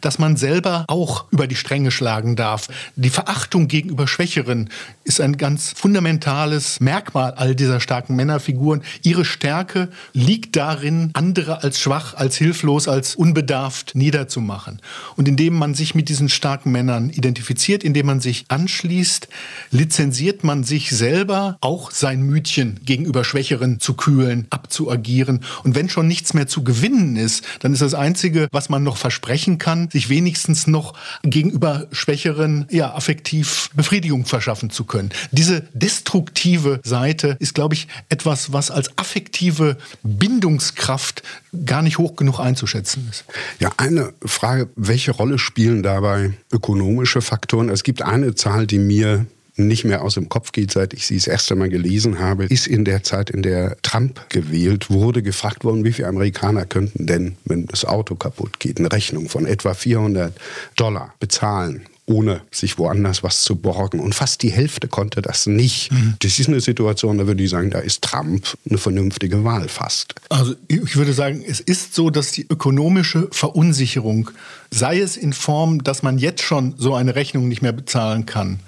dass 0.00 0.18
man 0.18 0.36
selber 0.36 0.84
auch 0.88 1.24
über 1.32 1.46
die 1.46 1.56
Stränge 1.56 1.90
schlagen 1.90 2.36
darf. 2.36 2.68
Die 2.96 3.10
Verachtung 3.10 3.68
gegenüber 3.68 4.06
Schwächeren 4.06 4.70
ist 5.04 5.20
ein 5.20 5.36
ganz 5.36 5.72
fundamentales 5.76 6.80
Merkmal 6.80 7.34
all 7.34 7.54
dieser 7.54 7.78
starken 7.78 8.16
Männerfiguren. 8.16 8.82
Ihre 9.02 9.24
Stärke 9.24 9.88
liegt 10.12 10.56
darin, 10.56 11.10
andere 11.12 11.62
als 11.62 11.78
schwach, 11.78 12.14
als 12.14 12.36
hilflos, 12.36 12.88
als 12.88 13.14
unbedarft 13.14 13.94
niederzuschlagen 13.94 14.32
zu 14.32 14.40
machen. 14.40 14.80
Und 15.16 15.28
indem 15.28 15.54
man 15.54 15.74
sich 15.74 15.94
mit 15.94 16.08
diesen 16.08 16.28
starken 16.28 16.72
Männern 16.72 17.10
identifiziert, 17.10 17.84
indem 17.84 18.06
man 18.06 18.20
sich 18.20 18.46
anschließt, 18.48 19.28
lizenziert 19.70 20.42
man 20.42 20.64
sich 20.64 20.90
selber 20.90 21.58
auch 21.60 21.90
sein 21.90 22.22
Mütchen 22.22 22.80
gegenüber 22.84 23.24
Schwächeren 23.24 23.78
zu 23.78 23.94
kühlen, 23.94 24.46
abzuagieren. 24.50 25.40
Und 25.62 25.74
wenn 25.74 25.90
schon 25.90 26.08
nichts 26.08 26.34
mehr 26.34 26.46
zu 26.46 26.64
gewinnen 26.64 27.16
ist, 27.16 27.44
dann 27.60 27.74
ist 27.74 27.82
das 27.82 27.94
Einzige, 27.94 28.48
was 28.50 28.70
man 28.70 28.82
noch 28.82 28.96
versprechen 28.96 29.58
kann, 29.58 29.90
sich 29.90 30.08
wenigstens 30.08 30.66
noch 30.66 30.94
gegenüber 31.22 31.86
Schwächeren 31.92 32.66
ja, 32.70 32.94
affektiv 32.94 33.68
Befriedigung 33.74 34.24
verschaffen 34.24 34.70
zu 34.70 34.84
können. 34.84 34.91
Diese 35.30 35.62
destruktive 35.72 36.80
Seite 36.84 37.36
ist, 37.40 37.54
glaube 37.54 37.74
ich, 37.74 37.88
etwas, 38.08 38.52
was 38.52 38.70
als 38.70 38.96
affektive 38.98 39.76
Bindungskraft 40.02 41.22
gar 41.64 41.82
nicht 41.82 41.98
hoch 41.98 42.16
genug 42.16 42.40
einzuschätzen 42.40 43.08
ist. 43.10 43.24
Ja, 43.58 43.70
eine 43.76 44.12
Frage, 44.24 44.68
welche 44.76 45.12
Rolle 45.12 45.38
spielen 45.38 45.82
dabei 45.82 46.32
ökonomische 46.52 47.20
Faktoren? 47.20 47.68
Es 47.68 47.82
gibt 47.82 48.02
eine 48.02 48.34
Zahl, 48.34 48.66
die 48.66 48.78
mir 48.78 49.26
nicht 49.56 49.84
mehr 49.84 50.02
aus 50.02 50.14
dem 50.14 50.28
Kopf 50.28 50.52
geht, 50.52 50.72
seit 50.72 50.94
ich 50.94 51.06
sie 51.06 51.16
das 51.16 51.26
erste 51.26 51.54
Mal 51.54 51.68
gelesen 51.68 52.18
habe, 52.18 52.44
ist 52.44 52.66
in 52.66 52.84
der 52.84 53.02
Zeit, 53.02 53.30
in 53.30 53.42
der 53.42 53.76
Trump 53.82 54.28
gewählt 54.30 54.90
wurde, 54.90 55.22
gefragt 55.22 55.64
worden, 55.64 55.84
wie 55.84 55.92
viele 55.92 56.08
Amerikaner 56.08 56.64
könnten 56.64 57.06
denn, 57.06 57.36
wenn 57.44 57.66
das 57.66 57.84
Auto 57.84 58.14
kaputt 58.14 58.58
geht, 58.60 58.78
eine 58.78 58.90
Rechnung 58.90 59.28
von 59.28 59.46
etwa 59.46 59.74
400 59.74 60.34
Dollar 60.76 61.14
bezahlen 61.20 61.86
ohne 62.12 62.42
sich 62.50 62.78
woanders 62.78 63.22
was 63.22 63.42
zu 63.42 63.56
borgen. 63.56 63.98
Und 63.98 64.14
fast 64.14 64.42
die 64.42 64.52
Hälfte 64.52 64.86
konnte 64.86 65.22
das 65.22 65.46
nicht. 65.46 65.90
Mhm. 65.90 66.14
Das 66.20 66.38
ist 66.38 66.48
eine 66.48 66.60
Situation, 66.60 67.18
da 67.18 67.26
würde 67.26 67.42
ich 67.42 67.50
sagen, 67.50 67.70
da 67.70 67.78
ist 67.78 68.02
Trump 68.02 68.46
eine 68.68 68.78
vernünftige 68.78 69.42
Wahl 69.44 69.68
fast. 69.68 70.14
Also 70.28 70.54
ich 70.68 70.96
würde 70.96 71.12
sagen, 71.12 71.42
es 71.46 71.60
ist 71.60 71.94
so, 71.94 72.10
dass 72.10 72.32
die 72.32 72.46
ökonomische 72.48 73.28
Verunsicherung, 73.32 74.30
sei 74.70 75.00
es 75.00 75.16
in 75.16 75.32
Form, 75.32 75.82
dass 75.82 76.02
man 76.02 76.18
jetzt 76.18 76.42
schon 76.42 76.74
so 76.76 76.94
eine 76.94 77.14
Rechnung 77.14 77.48
nicht 77.48 77.62
mehr 77.62 77.72
bezahlen 77.72 78.26
kann, 78.26 78.60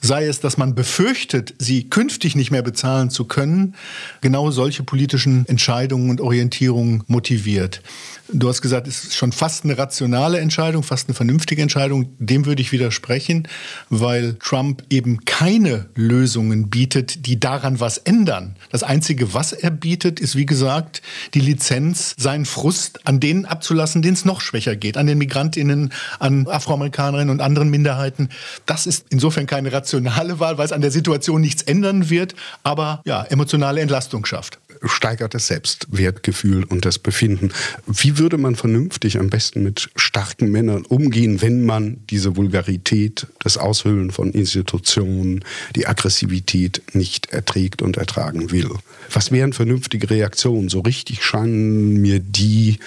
sei 0.00 0.26
es, 0.26 0.40
dass 0.40 0.56
man 0.56 0.74
befürchtet, 0.74 1.54
sie 1.58 1.84
künftig 1.84 2.36
nicht 2.36 2.50
mehr 2.50 2.62
bezahlen 2.62 3.10
zu 3.10 3.24
können, 3.24 3.74
genau 4.20 4.50
solche 4.50 4.82
politischen 4.82 5.46
Entscheidungen 5.48 6.10
und 6.10 6.20
Orientierungen 6.20 7.02
motiviert. 7.08 7.82
Du 8.28 8.48
hast 8.48 8.60
gesagt, 8.60 8.88
es 8.88 9.04
ist 9.04 9.14
schon 9.14 9.30
fast 9.30 9.64
eine 9.64 9.78
rationale 9.78 10.40
Entscheidung, 10.40 10.82
fast 10.82 11.08
eine 11.08 11.14
vernünftige 11.14 11.62
Entscheidung. 11.62 12.08
Dem 12.18 12.44
würde 12.44 12.60
ich 12.60 12.72
widersprechen, 12.72 13.46
weil 13.88 14.34
Trump 14.34 14.82
eben 14.90 15.24
keine 15.24 15.86
Lösungen 15.94 16.68
bietet, 16.68 17.26
die 17.26 17.38
daran 17.38 17.78
was 17.78 17.98
ändern. 17.98 18.56
Das 18.72 18.82
Einzige, 18.82 19.32
was 19.32 19.52
er 19.52 19.70
bietet, 19.70 20.18
ist, 20.18 20.34
wie 20.34 20.46
gesagt, 20.46 21.02
die 21.34 21.40
Lizenz, 21.40 22.14
seinen 22.18 22.46
Frust 22.46 23.06
an 23.06 23.20
denen 23.20 23.44
abzulassen, 23.44 24.02
denen 24.02 24.14
es 24.14 24.24
noch 24.24 24.40
schwächer 24.40 24.74
geht, 24.74 24.96
an 24.96 25.06
den 25.06 25.18
Migrantinnen, 25.18 25.92
an 26.18 26.48
Afroamerikanerinnen 26.48 27.30
und 27.30 27.40
anderen 27.40 27.70
Minderheiten. 27.70 28.30
Das 28.66 28.86
ist 28.86 29.06
insofern 29.10 29.46
keine 29.46 29.72
rationale 29.72 30.40
Wahl, 30.40 30.58
weil 30.58 30.66
es 30.66 30.72
an 30.72 30.80
der 30.80 30.90
Situation 30.90 31.40
nichts 31.40 31.62
ändern 31.62 32.10
wird, 32.10 32.34
aber 32.64 33.02
ja, 33.04 33.22
emotionale 33.22 33.80
Entlastung 33.80 34.26
schafft 34.26 34.58
steigert 34.84 35.34
das 35.34 35.46
Selbstwertgefühl 35.46 36.64
und 36.64 36.84
das 36.84 36.98
Befinden. 36.98 37.52
Wie 37.86 38.18
würde 38.18 38.38
man 38.38 38.56
vernünftig 38.56 39.18
am 39.18 39.30
besten 39.30 39.62
mit 39.62 39.90
starken 39.96 40.50
Männern 40.50 40.84
umgehen, 40.84 41.42
wenn 41.42 41.64
man 41.64 41.98
diese 42.10 42.36
Vulgarität, 42.36 43.26
das 43.40 43.58
Aushöhlen 43.58 44.10
von 44.10 44.32
Institutionen, 44.32 45.44
die 45.74 45.86
Aggressivität 45.86 46.82
nicht 46.92 47.32
erträgt 47.32 47.82
und 47.82 47.96
ertragen 47.96 48.50
will? 48.50 48.70
Was 49.12 49.30
wären 49.30 49.52
vernünftige 49.52 50.10
Reaktionen? 50.10 50.68
So 50.68 50.80
richtig 50.80 51.22
scheinen 51.22 52.00
mir 52.00 52.20
die 52.20 52.78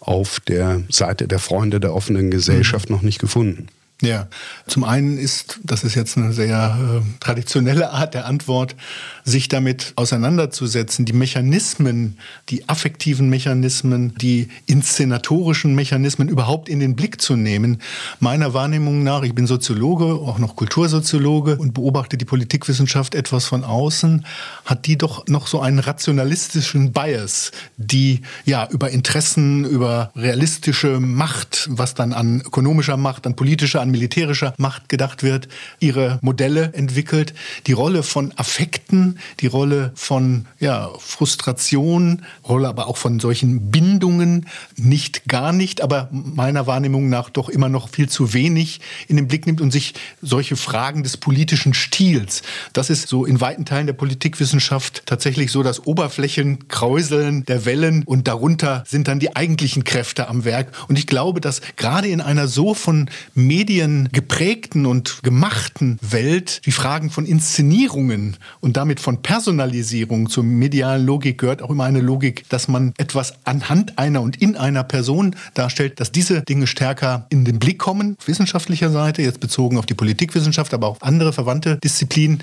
auf 0.00 0.40
der 0.40 0.82
Seite 0.90 1.26
der 1.26 1.38
Freunde 1.38 1.80
der 1.80 1.94
offenen 1.94 2.30
Gesellschaft 2.30 2.90
mhm. 2.90 2.96
noch 2.96 3.02
nicht 3.02 3.18
gefunden. 3.18 3.68
Ja, 4.02 4.26
zum 4.66 4.82
einen 4.82 5.16
ist, 5.16 5.60
das 5.62 5.84
ist 5.84 5.94
jetzt 5.94 6.18
eine 6.18 6.32
sehr 6.32 6.76
äh, 7.00 7.20
traditionelle 7.20 7.90
Art 7.90 8.12
der 8.12 8.26
Antwort, 8.26 8.74
sich 9.22 9.48
damit 9.48 9.92
auseinanderzusetzen, 9.96 11.06
die 11.06 11.12
Mechanismen, 11.12 12.18
die 12.50 12.68
affektiven 12.68 13.30
Mechanismen, 13.30 14.14
die 14.16 14.48
inszenatorischen 14.66 15.74
Mechanismen 15.74 16.28
überhaupt 16.28 16.68
in 16.68 16.80
den 16.80 16.96
Blick 16.96 17.22
zu 17.22 17.36
nehmen. 17.36 17.80
Meiner 18.18 18.52
Wahrnehmung 18.52 19.04
nach, 19.04 19.22
ich 19.22 19.34
bin 19.34 19.46
Soziologe, 19.46 20.06
auch 20.06 20.38
noch 20.38 20.56
Kultursoziologe 20.56 21.56
und 21.56 21.72
beobachte 21.72 22.18
die 22.18 22.26
Politikwissenschaft 22.26 23.14
etwas 23.14 23.46
von 23.46 23.64
außen, 23.64 24.26
hat 24.66 24.86
die 24.86 24.98
doch 24.98 25.26
noch 25.28 25.46
so 25.46 25.60
einen 25.60 25.78
rationalistischen 25.78 26.92
Bias, 26.92 27.52
die 27.78 28.20
ja 28.44 28.68
über 28.70 28.90
Interessen, 28.90 29.64
über 29.64 30.10
realistische 30.14 31.00
Macht, 31.00 31.68
was 31.70 31.94
dann 31.94 32.12
an 32.12 32.42
ökonomischer 32.44 32.98
Macht, 32.98 33.26
an 33.26 33.36
politischer, 33.36 33.80
an 33.80 33.93
militärischer 33.94 34.54
Macht 34.58 34.88
gedacht 34.88 35.22
wird, 35.22 35.48
ihre 35.78 36.18
Modelle 36.20 36.72
entwickelt. 36.74 37.32
Die 37.68 37.72
Rolle 37.72 38.02
von 38.02 38.32
Affekten, 38.36 39.20
die 39.38 39.46
Rolle 39.46 39.92
von 39.94 40.46
ja, 40.58 40.90
Frustration, 40.98 42.22
Rolle 42.46 42.68
aber 42.68 42.88
auch 42.88 42.96
von 42.96 43.20
solchen 43.20 43.70
Bindungen 43.70 44.46
nicht 44.76 45.28
gar 45.28 45.52
nicht, 45.52 45.80
aber 45.80 46.08
meiner 46.10 46.66
Wahrnehmung 46.66 47.08
nach 47.08 47.30
doch 47.30 47.48
immer 47.48 47.68
noch 47.68 47.88
viel 47.88 48.08
zu 48.08 48.34
wenig 48.34 48.80
in 49.06 49.16
den 49.16 49.28
Blick 49.28 49.46
nimmt 49.46 49.60
und 49.60 49.70
sich 49.70 49.94
solche 50.20 50.56
Fragen 50.56 51.04
des 51.04 51.16
politischen 51.16 51.72
Stils, 51.72 52.42
das 52.72 52.90
ist 52.90 53.08
so 53.08 53.24
in 53.24 53.40
weiten 53.40 53.64
Teilen 53.64 53.86
der 53.86 53.94
Politikwissenschaft 53.94 55.02
tatsächlich 55.06 55.52
so 55.52 55.62
das 55.62 55.86
Oberflächenkräuseln 55.86 57.44
der 57.44 57.64
Wellen 57.64 58.02
und 58.04 58.26
darunter 58.26 58.82
sind 58.86 59.06
dann 59.06 59.20
die 59.20 59.36
eigentlichen 59.36 59.84
Kräfte 59.84 60.28
am 60.28 60.44
Werk. 60.44 60.72
Und 60.88 60.98
ich 60.98 61.06
glaube, 61.06 61.40
dass 61.40 61.60
gerade 61.76 62.08
in 62.08 62.20
einer 62.20 62.48
so 62.48 62.74
von 62.74 63.08
Medien 63.34 63.73
geprägten 64.12 64.86
und 64.86 65.22
gemachten 65.22 65.98
Welt 66.00 66.64
die 66.66 66.72
Fragen 66.72 67.10
von 67.10 67.26
Inszenierungen 67.26 68.36
und 68.60 68.76
damit 68.76 69.00
von 69.00 69.22
Personalisierung. 69.22 70.28
Zur 70.28 70.44
medialen 70.44 71.04
Logik 71.04 71.38
gehört 71.38 71.62
auch 71.62 71.70
immer 71.70 71.84
eine 71.84 72.00
Logik, 72.00 72.48
dass 72.48 72.68
man 72.68 72.94
etwas 72.98 73.34
anhand 73.44 73.98
einer 73.98 74.22
und 74.22 74.40
in 74.40 74.56
einer 74.56 74.84
Person 74.84 75.34
darstellt, 75.54 75.98
dass 75.98 76.12
diese 76.12 76.42
Dinge 76.42 76.66
stärker 76.66 77.26
in 77.30 77.44
den 77.44 77.58
Blick 77.58 77.78
kommen, 77.78 78.16
auf 78.18 78.28
wissenschaftlicher 78.28 78.90
Seite, 78.90 79.22
jetzt 79.22 79.40
bezogen 79.40 79.78
auf 79.78 79.86
die 79.86 79.94
Politikwissenschaft, 79.94 80.72
aber 80.72 80.86
auch 80.86 81.00
andere 81.00 81.32
verwandte 81.32 81.78
Disziplinen 81.82 82.42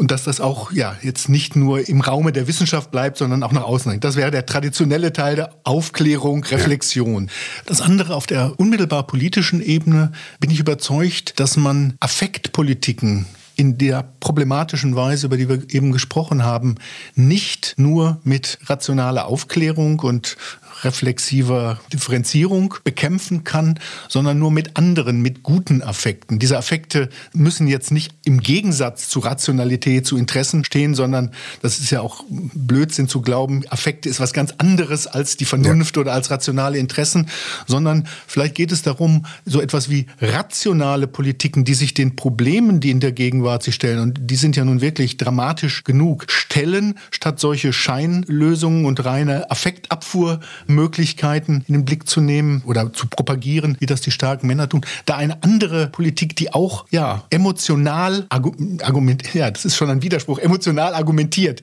und 0.00 0.10
dass 0.10 0.24
das 0.24 0.40
auch 0.40 0.72
ja 0.72 0.96
jetzt 1.02 1.28
nicht 1.28 1.56
nur 1.56 1.86
im 1.86 2.00
Raume 2.00 2.32
der 2.32 2.48
Wissenschaft 2.48 2.90
bleibt, 2.90 3.18
sondern 3.18 3.42
auch 3.42 3.52
nach 3.52 3.64
außen 3.64 3.90
dringt. 3.90 4.02
Das 4.02 4.16
wäre 4.16 4.30
der 4.30 4.46
traditionelle 4.46 5.12
Teil 5.12 5.36
der 5.36 5.54
Aufklärung, 5.64 6.42
Reflexion. 6.44 7.28
Das 7.66 7.82
andere 7.82 8.14
auf 8.14 8.26
der 8.26 8.58
unmittelbar 8.58 9.06
politischen 9.06 9.60
Ebene 9.60 10.12
bin 10.40 10.50
ich 10.50 10.58
überzeugt, 10.58 11.38
dass 11.38 11.58
man 11.58 11.96
Affektpolitiken 12.00 13.26
in 13.56 13.76
der 13.76 14.08
problematischen 14.20 14.96
Weise, 14.96 15.26
über 15.26 15.36
die 15.36 15.50
wir 15.50 15.62
eben 15.68 15.92
gesprochen 15.92 16.44
haben, 16.44 16.76
nicht 17.14 17.74
nur 17.76 18.20
mit 18.24 18.58
rationaler 18.64 19.26
Aufklärung 19.26 20.00
und 20.00 20.38
reflexiver 20.84 21.80
Differenzierung 21.92 22.74
bekämpfen 22.84 23.44
kann, 23.44 23.78
sondern 24.08 24.38
nur 24.38 24.50
mit 24.50 24.76
anderen, 24.76 25.20
mit 25.20 25.42
guten 25.42 25.82
Affekten. 25.82 26.38
Diese 26.38 26.56
Affekte 26.56 27.08
müssen 27.32 27.66
jetzt 27.66 27.90
nicht 27.90 28.12
im 28.24 28.40
Gegensatz 28.40 29.08
zu 29.08 29.20
Rationalität, 29.20 30.06
zu 30.06 30.16
Interessen 30.16 30.64
stehen, 30.64 30.94
sondern 30.94 31.32
das 31.62 31.78
ist 31.78 31.90
ja 31.90 32.00
auch 32.00 32.24
Blödsinn 32.28 33.08
zu 33.08 33.20
glauben, 33.20 33.62
Affekte 33.68 34.08
ist 34.08 34.20
was 34.20 34.32
ganz 34.32 34.54
anderes 34.58 35.06
als 35.06 35.36
die 35.36 35.44
Vernunft 35.44 35.96
ja. 35.96 36.02
oder 36.02 36.12
als 36.12 36.30
rationale 36.30 36.78
Interessen, 36.78 37.28
sondern 37.66 38.06
vielleicht 38.26 38.54
geht 38.54 38.72
es 38.72 38.82
darum, 38.82 39.26
so 39.44 39.60
etwas 39.60 39.90
wie 39.90 40.06
rationale 40.20 41.06
Politiken, 41.06 41.64
die 41.64 41.74
sich 41.74 41.94
den 41.94 42.16
Problemen, 42.16 42.80
die 42.80 42.90
in 42.90 43.00
der 43.00 43.12
Gegenwart 43.12 43.62
sich 43.62 43.74
stellen, 43.74 44.00
und 44.00 44.18
die 44.30 44.36
sind 44.36 44.56
ja 44.56 44.64
nun 44.64 44.80
wirklich 44.80 45.16
dramatisch 45.16 45.84
genug, 45.84 46.26
stellen, 46.28 46.98
statt 47.10 47.40
solche 47.40 47.72
Scheinlösungen 47.72 48.84
und 48.84 49.04
reine 49.04 49.50
Affektabfuhr 49.50 50.40
Möglichkeiten 50.74 51.64
in 51.66 51.74
den 51.74 51.84
Blick 51.84 52.08
zu 52.08 52.20
nehmen 52.20 52.62
oder 52.64 52.92
zu 52.92 53.06
propagieren, 53.08 53.76
wie 53.80 53.86
das 53.86 54.00
die 54.00 54.10
starken 54.10 54.46
Männer 54.46 54.68
tun. 54.68 54.84
Da 55.06 55.16
eine 55.16 55.42
andere 55.42 55.88
Politik, 55.88 56.36
die 56.36 56.52
auch 56.52 56.86
ja 56.90 57.24
emotional 57.30 58.26
argumentiert, 58.28 59.34
ja, 59.34 59.50
das 59.50 59.64
ist 59.64 59.76
schon 59.76 59.90
ein 59.90 60.02
Widerspruch, 60.02 60.38
emotional 60.38 60.94
argumentiert, 60.94 61.62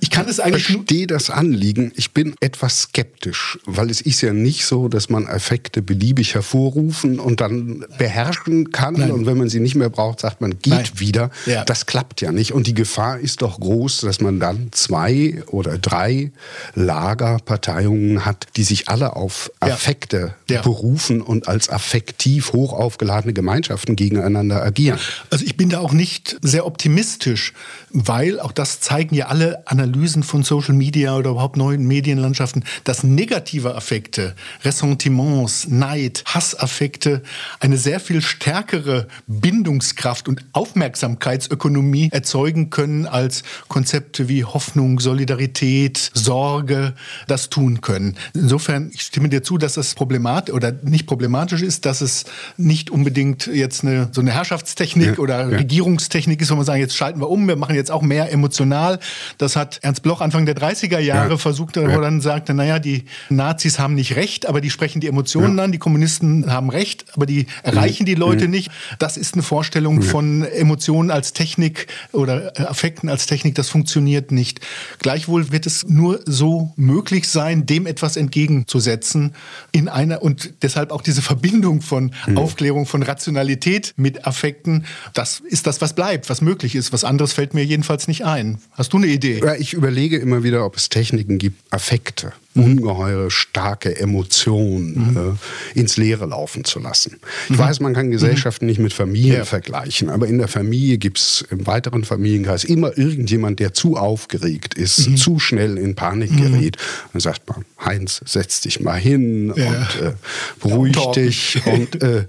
ich 0.00 0.10
kann 0.10 0.28
es 0.28 0.40
eigentlich. 0.40 0.68
Ich 0.68 0.76
verstehe 0.76 1.06
das 1.06 1.30
Anliegen. 1.30 1.92
Ich 1.96 2.12
bin 2.12 2.34
etwas 2.40 2.82
skeptisch, 2.82 3.58
weil 3.64 3.90
es 3.90 4.00
ist 4.00 4.20
ja 4.20 4.32
nicht 4.32 4.64
so, 4.64 4.88
dass 4.88 5.08
man 5.08 5.26
Effekte 5.26 5.82
beliebig 5.82 6.34
hervorrufen 6.34 7.18
und 7.18 7.40
dann 7.40 7.84
beherrschen 7.98 8.72
kann. 8.72 8.94
Nein. 8.94 9.12
Und 9.12 9.26
wenn 9.26 9.38
man 9.38 9.48
sie 9.48 9.60
nicht 9.60 9.74
mehr 9.74 9.90
braucht, 9.90 10.20
sagt 10.20 10.40
man, 10.40 10.58
geht 10.58 10.72
Nein. 10.72 10.88
wieder. 10.94 11.30
Ja. 11.46 11.64
Das 11.64 11.86
klappt 11.86 12.20
ja 12.20 12.32
nicht. 12.32 12.52
Und 12.52 12.66
die 12.66 12.74
Gefahr 12.74 13.18
ist 13.18 13.42
doch 13.42 13.58
groß, 13.58 14.02
dass 14.02 14.20
man 14.20 14.40
dann 14.40 14.68
zwei 14.72 15.42
oder 15.46 15.78
drei 15.78 16.32
Lagerparteien 16.74 18.24
hat, 18.24 18.46
die 18.56 18.64
sich 18.64 18.88
alle 18.88 19.16
auf 19.16 19.50
Affekte 19.60 20.34
ja. 20.48 20.62
berufen 20.62 21.20
und 21.20 21.48
als 21.48 21.68
affektiv 21.68 22.52
hoch 22.52 22.72
aufgeladene 22.72 23.32
Gemeinschaften 23.32 23.96
gegeneinander 23.96 24.62
agieren. 24.62 24.98
Also 25.30 25.44
ich 25.44 25.56
bin 25.56 25.70
da 25.70 25.80
auch 25.80 25.92
nicht 25.92 26.36
sehr 26.42 26.66
optimistisch, 26.66 27.52
weil 27.90 28.40
auch 28.40 28.52
das 28.52 28.80
zeigen 28.80 29.14
ja 29.14 29.26
alle 29.26 29.66
an 29.66 29.79
Analysen 29.80 30.22
von 30.22 30.42
Social 30.42 30.74
Media 30.74 31.16
oder 31.16 31.30
überhaupt 31.30 31.56
neuen 31.56 31.86
Medienlandschaften, 31.86 32.64
dass 32.84 33.02
negative 33.02 33.74
Affekte, 33.74 34.34
Ressentiments, 34.62 35.68
Neid, 35.68 36.22
Hassaffekte 36.26 37.22
eine 37.60 37.78
sehr 37.78 37.98
viel 37.98 38.20
stärkere 38.20 39.08
Bindungskraft 39.26 40.28
und 40.28 40.44
Aufmerksamkeitsökonomie 40.52 42.10
erzeugen 42.12 42.68
können, 42.68 43.06
als 43.06 43.42
Konzepte 43.68 44.28
wie 44.28 44.44
Hoffnung, 44.44 45.00
Solidarität, 45.00 46.10
Sorge 46.12 46.94
das 47.26 47.48
tun 47.48 47.80
können. 47.80 48.16
Insofern, 48.34 48.90
ich 48.92 49.00
stimme 49.00 49.30
dir 49.30 49.42
zu, 49.42 49.56
dass 49.56 49.74
das 49.74 49.94
problematisch 49.94 50.54
oder 50.54 50.72
nicht 50.82 51.06
problematisch 51.06 51.62
ist, 51.62 51.86
dass 51.86 52.02
es 52.02 52.26
nicht 52.58 52.90
unbedingt 52.90 53.46
jetzt 53.46 53.82
eine, 53.82 54.10
so 54.12 54.20
eine 54.20 54.32
Herrschaftstechnik 54.32 55.16
ja, 55.16 55.18
oder 55.18 55.50
ja. 55.50 55.56
Regierungstechnik 55.56 56.42
ist, 56.42 56.50
wo 56.50 56.56
man 56.56 56.66
sagen, 56.66 56.80
jetzt 56.80 56.96
schalten 56.96 57.20
wir 57.20 57.30
um, 57.30 57.48
wir 57.48 57.56
machen 57.56 57.74
jetzt 57.74 57.90
auch 57.90 58.02
mehr 58.02 58.30
emotional. 58.30 58.98
Das 59.38 59.56
hat 59.56 59.69
hat 59.70 59.78
Ernst 59.82 60.02
Bloch 60.02 60.20
Anfang 60.20 60.46
der 60.46 60.56
30er 60.56 60.98
Jahre 60.98 61.30
ja. 61.30 61.36
versucht, 61.36 61.76
wo 61.76 61.80
er 61.80 62.00
dann 62.00 62.20
sagte, 62.20 62.54
naja, 62.54 62.78
die 62.78 63.04
Nazis 63.28 63.78
haben 63.78 63.94
nicht 63.94 64.16
recht, 64.16 64.46
aber 64.46 64.60
die 64.60 64.70
sprechen 64.70 65.00
die 65.00 65.06
Emotionen 65.06 65.58
an, 65.60 65.70
die 65.70 65.78
Kommunisten 65.78 66.50
haben 66.52 66.70
recht, 66.70 67.04
aber 67.14 67.26
die 67.26 67.46
erreichen 67.62 68.06
die 68.06 68.14
Leute 68.14 68.46
mhm. 68.46 68.50
nicht. 68.50 68.70
Das 68.98 69.16
ist 69.16 69.34
eine 69.34 69.42
Vorstellung 69.42 70.02
von 70.02 70.42
Emotionen 70.42 71.10
als 71.10 71.32
Technik 71.32 71.86
oder 72.12 72.52
Affekten 72.68 73.08
als 73.08 73.26
Technik, 73.26 73.54
das 73.54 73.68
funktioniert 73.68 74.32
nicht. 74.32 74.60
Gleichwohl 74.98 75.52
wird 75.52 75.66
es 75.66 75.86
nur 75.86 76.20
so 76.26 76.72
möglich 76.76 77.28
sein, 77.28 77.66
dem 77.66 77.86
etwas 77.86 78.16
entgegenzusetzen 78.16 79.34
in 79.72 79.88
einer 79.88 80.22
und 80.22 80.54
deshalb 80.62 80.90
auch 80.90 81.02
diese 81.02 81.22
Verbindung 81.22 81.80
von 81.80 82.12
mhm. 82.26 82.38
Aufklärung, 82.38 82.86
von 82.86 83.02
Rationalität 83.02 83.94
mit 83.96 84.26
Affekten, 84.26 84.84
das 85.14 85.40
ist 85.40 85.66
das, 85.66 85.80
was 85.80 85.94
bleibt, 85.94 86.28
was 86.28 86.40
möglich 86.40 86.74
ist. 86.74 86.92
Was 86.92 87.04
anderes 87.04 87.32
fällt 87.32 87.54
mir 87.54 87.64
jedenfalls 87.64 88.08
nicht 88.08 88.24
ein. 88.24 88.58
Hast 88.72 88.92
du 88.92 88.96
eine 88.96 89.06
Idee? 89.06 89.40
Ja, 89.50 89.56
ich 89.56 89.72
überlege 89.72 90.16
immer 90.16 90.44
wieder, 90.44 90.64
ob 90.64 90.76
es 90.76 90.90
Techniken 90.90 91.38
gibt, 91.38 91.60
Affekte, 91.72 92.32
mhm. 92.54 92.64
ungeheure 92.64 93.32
starke 93.32 93.98
Emotionen 93.98 95.10
mhm. 95.10 95.36
äh, 95.74 95.80
ins 95.80 95.96
Leere 95.96 96.26
laufen 96.26 96.62
zu 96.64 96.78
lassen. 96.78 97.16
Ich 97.48 97.56
mhm. 97.56 97.58
weiß, 97.58 97.80
man 97.80 97.92
kann 97.92 98.12
Gesellschaften 98.12 98.66
nicht 98.66 98.78
mit 98.78 98.92
Familien 98.92 99.38
ja. 99.38 99.44
vergleichen, 99.44 100.08
aber 100.08 100.28
in 100.28 100.38
der 100.38 100.46
Familie 100.46 100.98
gibt 100.98 101.18
es 101.18 101.44
im 101.50 101.66
weiteren 101.66 102.04
Familienkreis 102.04 102.62
immer 102.62 102.96
irgendjemand, 102.96 103.58
der 103.58 103.74
zu 103.74 103.96
aufgeregt 103.96 104.74
ist, 104.74 105.08
mhm. 105.08 105.16
zu 105.16 105.40
schnell 105.40 105.78
in 105.78 105.96
Panik 105.96 106.30
mhm. 106.30 106.52
gerät. 106.52 106.76
Dann 107.12 107.20
sagt 107.20 107.48
man, 107.48 107.64
Heinz, 107.84 108.20
setz 108.24 108.60
dich 108.60 108.78
mal 108.78 109.00
hin 109.00 109.52
ja. 109.56 109.66
und 109.66 110.00
äh, 110.00 110.12
beruhig 110.60 110.96
dich 111.16 111.60
und 111.66 112.00
äh, 112.04 112.24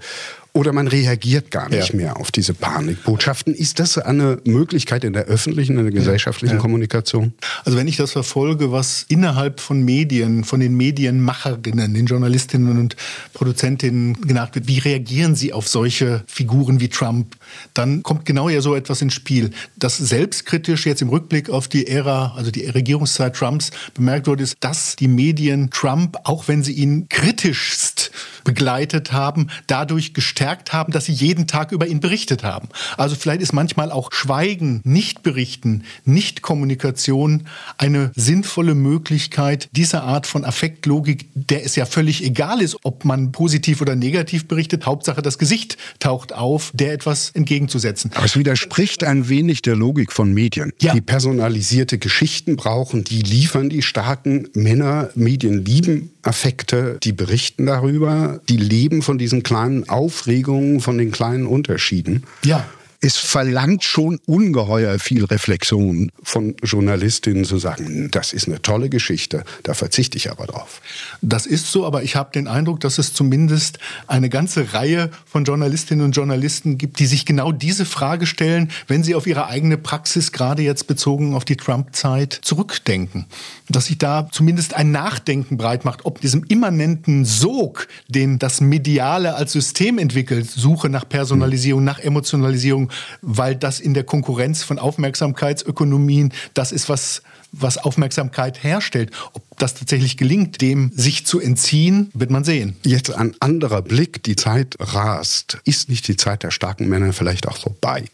oder 0.54 0.72
man 0.72 0.86
reagiert 0.86 1.50
gar 1.50 1.70
nicht 1.70 1.90
ja. 1.90 1.96
mehr 1.96 2.16
auf 2.18 2.30
diese 2.30 2.52
Panikbotschaften. 2.52 3.54
Ist 3.54 3.78
das 3.78 3.96
eine 3.96 4.38
Möglichkeit 4.44 5.02
in 5.02 5.14
der 5.14 5.24
öffentlichen, 5.24 5.78
in 5.78 5.84
der 5.84 5.92
gesellschaftlichen 5.92 6.56
ja. 6.56 6.60
Kommunikation? 6.60 7.32
Also 7.64 7.78
wenn 7.78 7.88
ich 7.88 7.96
das 7.96 8.12
verfolge, 8.12 8.70
was 8.70 9.06
innerhalb 9.08 9.60
von 9.60 9.82
Medien, 9.82 10.44
von 10.44 10.60
den 10.60 10.76
Medienmacherinnen, 10.76 11.94
den 11.94 12.04
Journalistinnen 12.04 12.78
und 12.78 12.96
Produzentinnen 13.32 14.20
genannt 14.20 14.54
wird, 14.54 14.68
wie 14.68 14.78
reagieren 14.78 15.34
sie 15.34 15.54
auf 15.54 15.68
solche 15.68 16.22
Figuren 16.26 16.80
wie 16.80 16.88
Trump, 16.88 17.34
dann 17.72 18.02
kommt 18.02 18.26
genau 18.26 18.50
ja 18.50 18.60
so 18.60 18.74
etwas 18.74 19.00
ins 19.00 19.14
Spiel. 19.14 19.52
Das 19.76 19.96
selbstkritisch 19.96 20.84
jetzt 20.84 21.00
im 21.00 21.08
Rückblick 21.08 21.48
auf 21.48 21.68
die 21.68 21.86
Ära, 21.86 22.34
also 22.36 22.50
die 22.50 22.66
Regierungszeit 22.66 23.34
Trumps 23.34 23.70
bemerkt 23.94 24.26
wurde, 24.26 24.42
ist, 24.42 24.56
dass 24.60 24.96
die 24.96 25.08
Medien 25.08 25.70
Trump, 25.70 26.18
auch 26.24 26.46
wenn 26.46 26.62
sie 26.62 26.72
ihn 26.72 27.08
kritischst 27.08 28.10
begleitet 28.44 29.12
haben, 29.12 29.48
dadurch 29.66 30.14
gestärkt 30.14 30.72
haben, 30.72 30.92
dass 30.92 31.06
sie 31.06 31.12
jeden 31.12 31.46
Tag 31.46 31.72
über 31.72 31.86
ihn 31.86 32.00
berichtet 32.00 32.44
haben. 32.44 32.68
Also 32.96 33.16
vielleicht 33.16 33.42
ist 33.42 33.52
manchmal 33.52 33.90
auch 33.90 34.10
Schweigen, 34.12 34.80
Nicht-Berichten, 34.84 35.84
Nicht-Kommunikation 36.04 37.46
eine 37.78 38.12
sinnvolle 38.14 38.74
Möglichkeit, 38.74 39.68
diese 39.72 40.02
Art 40.02 40.26
von 40.26 40.44
Affektlogik, 40.44 41.28
der 41.34 41.64
es 41.64 41.76
ja 41.76 41.86
völlig 41.86 42.24
egal 42.24 42.60
ist, 42.60 42.76
ob 42.82 43.04
man 43.04 43.32
positiv 43.32 43.80
oder 43.80 43.96
negativ 43.96 44.48
berichtet, 44.48 44.86
Hauptsache 44.86 45.22
das 45.22 45.38
Gesicht 45.38 45.76
taucht 45.98 46.32
auf, 46.32 46.70
der 46.74 46.92
etwas 46.92 47.30
entgegenzusetzen. 47.30 48.10
Aber 48.14 48.26
es 48.26 48.36
widerspricht 48.36 49.04
ein 49.04 49.28
wenig 49.28 49.62
der 49.62 49.76
Logik 49.76 50.12
von 50.12 50.32
Medien, 50.32 50.72
ja. 50.80 50.94
die 50.94 51.00
personalisierte 51.00 51.98
Geschichten 51.98 52.56
brauchen, 52.56 53.04
die 53.04 53.22
liefern 53.22 53.68
die 53.68 53.82
starken 53.82 54.48
Männer. 54.54 55.10
Medien 55.14 55.64
lieben 55.64 56.10
Affekte, 56.22 56.98
die 57.02 57.12
berichten 57.12 57.66
darüber, 57.66 58.31
die 58.48 58.56
leben 58.56 59.02
von 59.02 59.18
diesen 59.18 59.42
kleinen 59.42 59.88
Aufregungen, 59.88 60.80
von 60.80 60.98
den 60.98 61.10
kleinen 61.10 61.46
Unterschieden. 61.46 62.24
Ja. 62.44 62.64
Es 63.04 63.16
verlangt 63.16 63.82
schon 63.82 64.20
ungeheuer 64.26 64.98
viel 65.00 65.24
Reflexion 65.24 66.12
von 66.22 66.54
Journalistinnen 66.62 67.44
zu 67.44 67.58
sagen, 67.58 68.08
das 68.12 68.32
ist 68.32 68.46
eine 68.46 68.62
tolle 68.62 68.88
Geschichte, 68.88 69.42
da 69.64 69.74
verzichte 69.74 70.16
ich 70.16 70.30
aber 70.30 70.46
drauf. 70.46 70.80
Das 71.20 71.44
ist 71.44 71.72
so, 71.72 71.84
aber 71.84 72.04
ich 72.04 72.14
habe 72.14 72.30
den 72.32 72.46
Eindruck, 72.46 72.78
dass 72.78 72.98
es 72.98 73.12
zumindest 73.12 73.80
eine 74.06 74.28
ganze 74.28 74.72
Reihe 74.72 75.10
von 75.26 75.44
Journalistinnen 75.44 76.04
und 76.04 76.12
Journalisten 76.12 76.78
gibt, 76.78 77.00
die 77.00 77.06
sich 77.06 77.26
genau 77.26 77.50
diese 77.50 77.86
Frage 77.86 78.24
stellen, 78.24 78.70
wenn 78.86 79.02
sie 79.02 79.16
auf 79.16 79.26
ihre 79.26 79.48
eigene 79.48 79.78
Praxis, 79.78 80.30
gerade 80.30 80.62
jetzt 80.62 80.86
bezogen 80.86 81.34
auf 81.34 81.44
die 81.44 81.56
Trump-Zeit, 81.56 82.38
zurückdenken. 82.42 83.26
Dass 83.68 83.86
sich 83.86 83.98
da 83.98 84.28
zumindest 84.30 84.74
ein 84.74 84.92
Nachdenken 84.92 85.56
breit 85.56 85.84
macht, 85.84 86.04
ob 86.04 86.20
diesem 86.20 86.44
immanenten 86.44 87.24
Sog, 87.24 87.88
den 88.06 88.38
das 88.38 88.60
Mediale 88.60 89.34
als 89.34 89.50
System 89.50 89.98
entwickelt, 89.98 90.48
Suche 90.48 90.88
nach 90.88 91.08
Personalisierung, 91.08 91.82
nach 91.82 91.98
Emotionalisierung, 91.98 92.91
weil 93.20 93.56
das 93.56 93.80
in 93.80 93.94
der 93.94 94.04
Konkurrenz 94.04 94.62
von 94.62 94.78
Aufmerksamkeitsökonomien 94.78 96.32
das 96.54 96.72
ist, 96.72 96.88
was 96.88 97.22
was 97.52 97.78
Aufmerksamkeit 97.78 98.64
herstellt. 98.64 99.10
Ob 99.34 99.42
das 99.58 99.74
tatsächlich 99.74 100.16
gelingt, 100.16 100.60
dem 100.60 100.90
sich 100.94 101.26
zu 101.26 101.38
entziehen, 101.38 102.10
wird 102.14 102.30
man 102.30 102.44
sehen. 102.44 102.76
Jetzt 102.82 103.12
ein 103.12 103.34
anderer 103.40 103.82
Blick. 103.82 104.22
Die 104.22 104.36
Zeit 104.36 104.76
rast. 104.80 105.58
Ist 105.64 105.88
nicht 105.88 106.08
die 106.08 106.16
Zeit 106.16 106.42
der 106.42 106.50
starken 106.50 106.88
Männer 106.88 107.12
vielleicht 107.12 107.46
auch 107.46 107.58
vorbei? 107.58 108.06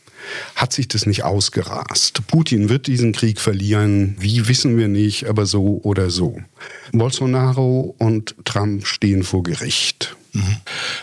Hat 0.57 0.73
sich 0.73 0.89
das 0.89 1.07
nicht 1.07 1.23
ausgerast? 1.23 2.27
Putin 2.27 2.69
wird 2.69 2.89
diesen 2.89 3.13
Krieg 3.13 3.41
verlieren. 3.41 4.17
Wie 4.19 4.49
wissen 4.49 4.77
wir 4.77 4.89
nicht, 4.89 5.27
aber 5.27 5.47
so 5.47 5.81
oder 5.85 6.11
so. 6.11 6.39
Bolsonaro 6.93 7.95
und 7.99 8.35
Trump 8.45 8.87
stehen 8.87 9.23
vor 9.23 9.45
Gericht. 9.45 10.17
Mhm. 10.33 10.57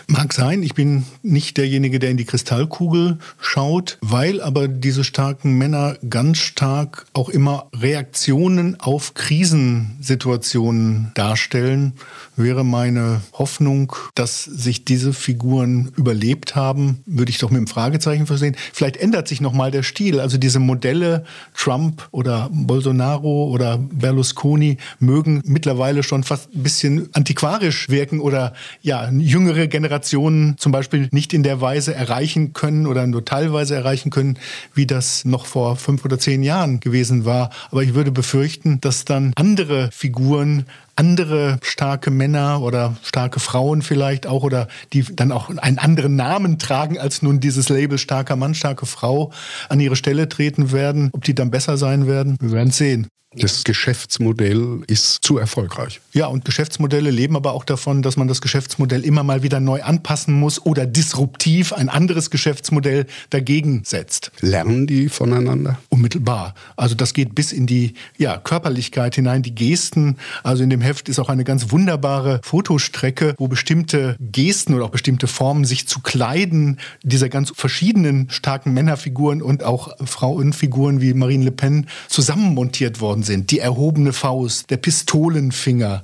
Mag 0.06 0.32
sein, 0.32 0.62
ich 0.62 0.74
bin 0.74 1.04
nicht 1.22 1.56
derjenige, 1.56 1.98
der 1.98 2.10
in 2.10 2.16
die 2.16 2.24
Kristallkugel 2.24 3.18
schaut, 3.40 3.98
weil 4.00 4.40
aber 4.40 4.68
diese 4.68 5.04
starken 5.04 5.58
Männer 5.58 5.96
ganz 6.08 6.38
stark 6.38 7.06
auch 7.12 7.28
immer 7.28 7.68
Reaktionen 7.74 8.80
auf 8.80 9.14
Krisensituationen 9.14 11.10
darstellen, 11.14 11.94
wäre 12.36 12.64
meine 12.64 13.22
Hoffnung, 13.32 13.94
dass 14.14 14.44
sich 14.44 14.84
diese 14.84 15.12
Figuren 15.12 15.92
überlebt 15.96 16.54
haben, 16.54 17.02
würde 17.06 17.30
ich 17.30 17.38
doch 17.38 17.50
mit 17.50 17.58
einem 17.58 17.66
Fragezeichen 17.66 18.26
versehen. 18.26 18.56
Vielleicht 18.72 18.96
ändert 18.96 19.28
sich 19.28 19.40
nochmal 19.40 19.70
der 19.70 19.82
Stil. 19.82 20.20
Also 20.20 20.38
diese 20.38 20.58
Modelle 20.58 21.24
Trump 21.54 22.06
oder 22.10 22.48
Bolsonaro 22.52 23.46
oder 23.48 23.78
Berlusconi 23.78 24.76
mögen 24.98 25.42
mittlerweile 25.44 26.02
schon 26.02 26.22
fast 26.22 26.54
ein 26.54 26.62
bisschen 26.62 27.08
antiquarisch 27.12 27.88
wirken 27.88 28.20
oder 28.20 28.52
ja, 28.82 29.10
jüngere 29.20 29.66
Generationen 29.66 30.56
zum 30.58 30.72
Beispiel 30.72 31.08
nicht 31.12 31.32
in 31.32 31.42
der 31.42 31.60
Weise 31.60 31.94
erreichen 31.94 32.52
können 32.52 32.86
oder 32.86 33.06
nur 33.06 33.24
teilweise 33.24 33.74
erreichen 33.74 34.10
können, 34.10 34.38
wie 34.74 34.86
das 34.86 35.24
noch 35.24 35.46
vor 35.46 35.76
fünf 35.76 36.04
oder 36.04 36.18
zehn 36.18 36.42
Jahren 36.42 36.80
gewesen 36.80 37.24
war. 37.24 37.50
Aber 37.70 37.82
ich 37.82 37.94
würde 37.94 38.12
befürchten, 38.12 38.80
dass 38.80 39.04
dann 39.04 39.32
andere 39.36 39.90
Figuren 39.92 40.66
andere 40.96 41.58
starke 41.62 42.10
Männer 42.10 42.62
oder 42.62 42.96
starke 43.02 43.40
Frauen 43.40 43.82
vielleicht 43.82 44.26
auch 44.26 44.42
oder 44.42 44.68
die 44.92 45.04
dann 45.04 45.30
auch 45.30 45.48
einen 45.50 45.78
anderen 45.78 46.16
Namen 46.16 46.58
tragen 46.58 46.98
als 46.98 47.22
nun 47.22 47.40
dieses 47.40 47.68
Label 47.68 47.98
starker 47.98 48.36
Mann, 48.36 48.54
starke 48.54 48.86
Frau 48.86 49.32
an 49.68 49.80
ihre 49.80 49.96
Stelle 49.96 50.28
treten 50.28 50.72
werden. 50.72 51.10
Ob 51.12 51.24
die 51.24 51.34
dann 51.34 51.50
besser 51.50 51.76
sein 51.76 52.06
werden, 52.06 52.36
wir 52.40 52.52
werden 52.52 52.70
sehen. 52.70 53.08
Das 53.38 53.64
Geschäftsmodell 53.64 54.82
ist 54.86 55.22
zu 55.22 55.36
erfolgreich. 55.36 56.00
Ja, 56.14 56.26
und 56.26 56.46
Geschäftsmodelle 56.46 57.10
leben 57.10 57.36
aber 57.36 57.52
auch 57.52 57.64
davon, 57.64 58.00
dass 58.00 58.16
man 58.16 58.28
das 58.28 58.40
Geschäftsmodell 58.40 59.04
immer 59.04 59.24
mal 59.24 59.42
wieder 59.42 59.60
neu 59.60 59.82
anpassen 59.82 60.32
muss 60.32 60.64
oder 60.64 60.86
disruptiv 60.86 61.74
ein 61.74 61.90
anderes 61.90 62.30
Geschäftsmodell 62.30 63.06
dagegen 63.28 63.82
setzt. 63.84 64.32
Lernen 64.40 64.86
die 64.86 65.10
voneinander? 65.10 65.78
Unmittelbar. 65.90 66.54
Also 66.76 66.94
das 66.94 67.12
geht 67.12 67.34
bis 67.34 67.52
in 67.52 67.66
die 67.66 67.94
ja, 68.16 68.38
Körperlichkeit 68.38 69.16
hinein, 69.16 69.42
die 69.42 69.54
Gesten. 69.54 70.16
Also 70.42 70.62
in 70.62 70.70
dem 70.70 70.80
Heft 70.86 71.08
ist 71.08 71.18
auch 71.18 71.28
eine 71.28 71.44
ganz 71.44 71.70
wunderbare 71.70 72.40
Fotostrecke, 72.42 73.34
wo 73.38 73.48
bestimmte 73.48 74.16
Gesten 74.20 74.74
oder 74.74 74.86
auch 74.86 74.90
bestimmte 74.90 75.26
Formen 75.26 75.64
sich 75.64 75.86
zu 75.86 76.00
kleiden 76.00 76.78
dieser 77.02 77.28
ganz 77.28 77.52
verschiedenen 77.54 78.30
starken 78.30 78.72
Männerfiguren 78.72 79.42
und 79.42 79.64
auch 79.64 79.90
Frauenfiguren 80.04 81.00
wie 81.00 81.12
Marine 81.14 81.44
Le 81.44 81.50
Pen 81.50 81.86
zusammenmontiert 82.08 83.00
worden 83.00 83.22
sind. 83.22 83.50
Die 83.50 83.58
erhobene 83.58 84.12
Faust, 84.12 84.70
der 84.70 84.76
Pistolenfinger, 84.76 86.02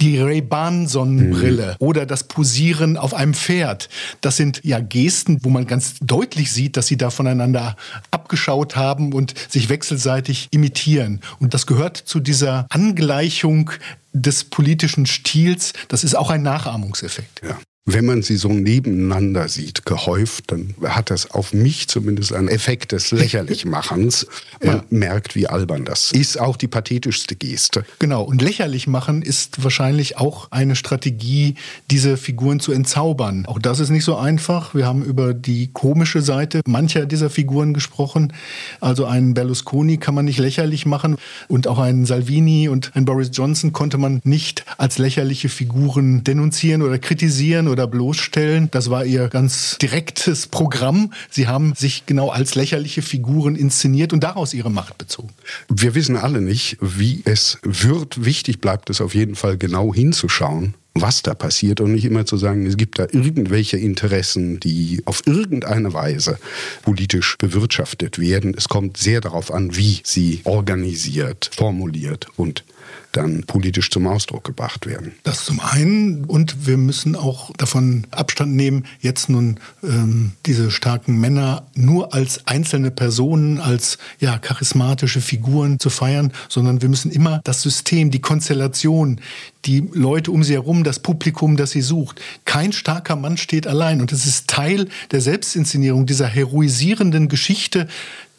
die 0.00 0.20
Ray-Ban-Sonnenbrille 0.20 1.76
mhm. 1.78 1.86
oder 1.86 2.06
das 2.06 2.24
Posieren 2.24 2.96
auf 2.96 3.14
einem 3.14 3.34
Pferd. 3.34 3.88
Das 4.20 4.36
sind 4.36 4.60
ja 4.64 4.78
Gesten, 4.80 5.38
wo 5.42 5.50
man 5.50 5.66
ganz 5.66 5.94
deutlich 6.00 6.52
sieht, 6.52 6.76
dass 6.76 6.86
sie 6.86 6.96
da 6.96 7.10
voneinander 7.10 7.76
abgeschaut 8.10 8.76
haben 8.76 9.12
und 9.12 9.34
sich 9.48 9.68
wechselseitig 9.68 10.48
imitieren. 10.50 11.20
Und 11.40 11.54
das 11.54 11.66
gehört 11.66 11.96
zu 11.96 12.20
dieser 12.20 12.66
Angleichung 12.70 13.70
des 14.20 14.44
politischen 14.44 15.06
Stils. 15.06 15.72
Das 15.88 16.04
ist 16.04 16.14
auch 16.14 16.30
ein 16.30 16.42
Nachahmungseffekt. 16.42 17.42
Ja 17.42 17.58
wenn 17.92 18.04
man 18.04 18.22
sie 18.22 18.36
so 18.36 18.48
nebeneinander 18.48 19.48
sieht, 19.48 19.86
gehäuft, 19.86 20.52
dann 20.52 20.74
hat 20.84 21.10
das 21.10 21.30
auf 21.30 21.54
mich 21.54 21.88
zumindest 21.88 22.34
einen 22.34 22.48
Effekt 22.48 22.92
des 22.92 23.12
Lächerlichmachens. 23.12 24.26
Man 24.62 24.76
ja. 24.76 24.84
merkt, 24.90 25.34
wie 25.36 25.46
albern 25.46 25.84
das 25.84 26.12
ist. 26.12 26.38
Auch 26.38 26.56
die 26.56 26.66
pathetischste 26.66 27.36
Geste. 27.36 27.84
Genau. 27.98 28.24
Und 28.24 28.42
lächerlich 28.42 28.88
machen 28.88 29.22
ist 29.22 29.62
wahrscheinlich 29.62 30.18
auch 30.18 30.48
eine 30.50 30.76
Strategie, 30.76 31.54
diese 31.90 32.16
Figuren 32.16 32.60
zu 32.60 32.72
entzaubern. 32.72 33.46
Auch 33.46 33.58
das 33.58 33.78
ist 33.80 33.90
nicht 33.90 34.04
so 34.04 34.16
einfach. 34.16 34.74
Wir 34.74 34.84
haben 34.84 35.02
über 35.02 35.32
die 35.32 35.70
komische 35.72 36.20
Seite 36.20 36.60
mancher 36.66 37.06
dieser 37.06 37.30
Figuren 37.30 37.72
gesprochen. 37.72 38.32
Also 38.80 39.06
einen 39.06 39.32
Berlusconi 39.32 39.96
kann 39.96 40.14
man 40.14 40.24
nicht 40.24 40.38
lächerlich 40.38 40.84
machen 40.84 41.16
und 41.46 41.66
auch 41.68 41.78
einen 41.78 42.04
Salvini 42.04 42.68
und 42.68 42.94
einen 42.96 43.06
Boris 43.06 43.30
Johnson 43.32 43.72
konnte 43.72 43.96
man 43.96 44.20
nicht 44.24 44.64
als 44.76 44.98
lächerliche 44.98 45.48
Figuren 45.48 46.24
denunzieren 46.24 46.82
oder 46.82 46.98
kritisieren 46.98 47.68
oder 47.68 47.77
oder 47.78 47.86
bloßstellen. 47.86 48.70
Das 48.72 48.90
war 48.90 49.04
ihr 49.04 49.28
ganz 49.28 49.78
direktes 49.78 50.48
Programm. 50.48 51.12
Sie 51.30 51.46
haben 51.46 51.74
sich 51.76 52.06
genau 52.06 52.28
als 52.28 52.56
lächerliche 52.56 53.02
Figuren 53.02 53.54
inszeniert 53.54 54.12
und 54.12 54.24
daraus 54.24 54.52
ihre 54.52 54.70
Macht 54.70 54.98
bezogen. 54.98 55.30
Wir 55.68 55.94
wissen 55.94 56.16
alle 56.16 56.40
nicht, 56.40 56.76
wie 56.80 57.22
es 57.24 57.58
wird. 57.62 58.24
Wichtig 58.24 58.60
bleibt 58.60 58.90
es 58.90 59.00
auf 59.00 59.14
jeden 59.14 59.36
Fall 59.36 59.56
genau 59.56 59.94
hinzuschauen 59.94 60.74
was 61.00 61.22
da 61.22 61.32
passiert 61.32 61.80
und 61.80 61.92
nicht 61.92 62.06
immer 62.06 62.26
zu 62.26 62.36
sagen, 62.36 62.66
es 62.66 62.76
gibt 62.76 62.98
da 62.98 63.04
irgendwelche 63.12 63.76
Interessen, 63.76 64.58
die 64.58 65.00
auf 65.04 65.22
irgendeine 65.26 65.92
Weise 65.92 66.40
politisch 66.82 67.36
bewirtschaftet 67.38 68.18
werden. 68.18 68.52
Es 68.56 68.68
kommt 68.68 68.96
sehr 68.96 69.20
darauf 69.20 69.52
an, 69.52 69.76
wie 69.76 70.00
sie 70.02 70.40
organisiert, 70.42 71.50
formuliert 71.54 72.26
und 72.36 72.64
dann 73.12 73.44
politisch 73.44 73.90
zum 73.90 74.06
Ausdruck 74.06 74.44
gebracht 74.44 74.86
werden. 74.86 75.12
Das 75.22 75.44
zum 75.44 75.60
einen 75.60 76.24
und 76.24 76.66
wir 76.66 76.76
müssen 76.76 77.16
auch 77.16 77.52
davon 77.56 78.06
Abstand 78.10 78.54
nehmen, 78.54 78.84
jetzt 79.00 79.28
nun 79.28 79.58
ähm, 79.82 80.32
diese 80.46 80.70
starken 80.70 81.18
Männer 81.18 81.66
nur 81.74 82.12
als 82.14 82.46
einzelne 82.46 82.90
Personen, 82.90 83.60
als 83.60 83.98
ja, 84.20 84.38
charismatische 84.38 85.20
Figuren 85.20 85.80
zu 85.80 85.90
feiern, 85.90 86.32
sondern 86.48 86.82
wir 86.82 86.88
müssen 86.88 87.10
immer 87.10 87.40
das 87.44 87.62
System, 87.62 88.10
die 88.10 88.20
Konstellation, 88.20 89.20
die 89.64 89.88
Leute 89.92 90.30
um 90.30 90.44
sie 90.44 90.54
herum, 90.54 90.84
das 90.84 91.00
Publikum, 91.00 91.56
das 91.56 91.70
sie 91.70 91.82
sucht. 91.82 92.20
Kein 92.44 92.72
starker 92.72 93.16
Mann 93.16 93.36
steht 93.36 93.66
allein 93.66 94.00
und 94.00 94.12
es 94.12 94.26
ist 94.26 94.48
Teil 94.48 94.88
der 95.10 95.20
Selbstinszenierung 95.20 96.06
dieser 96.06 96.26
heroisierenden 96.26 97.28
Geschichte, 97.28 97.88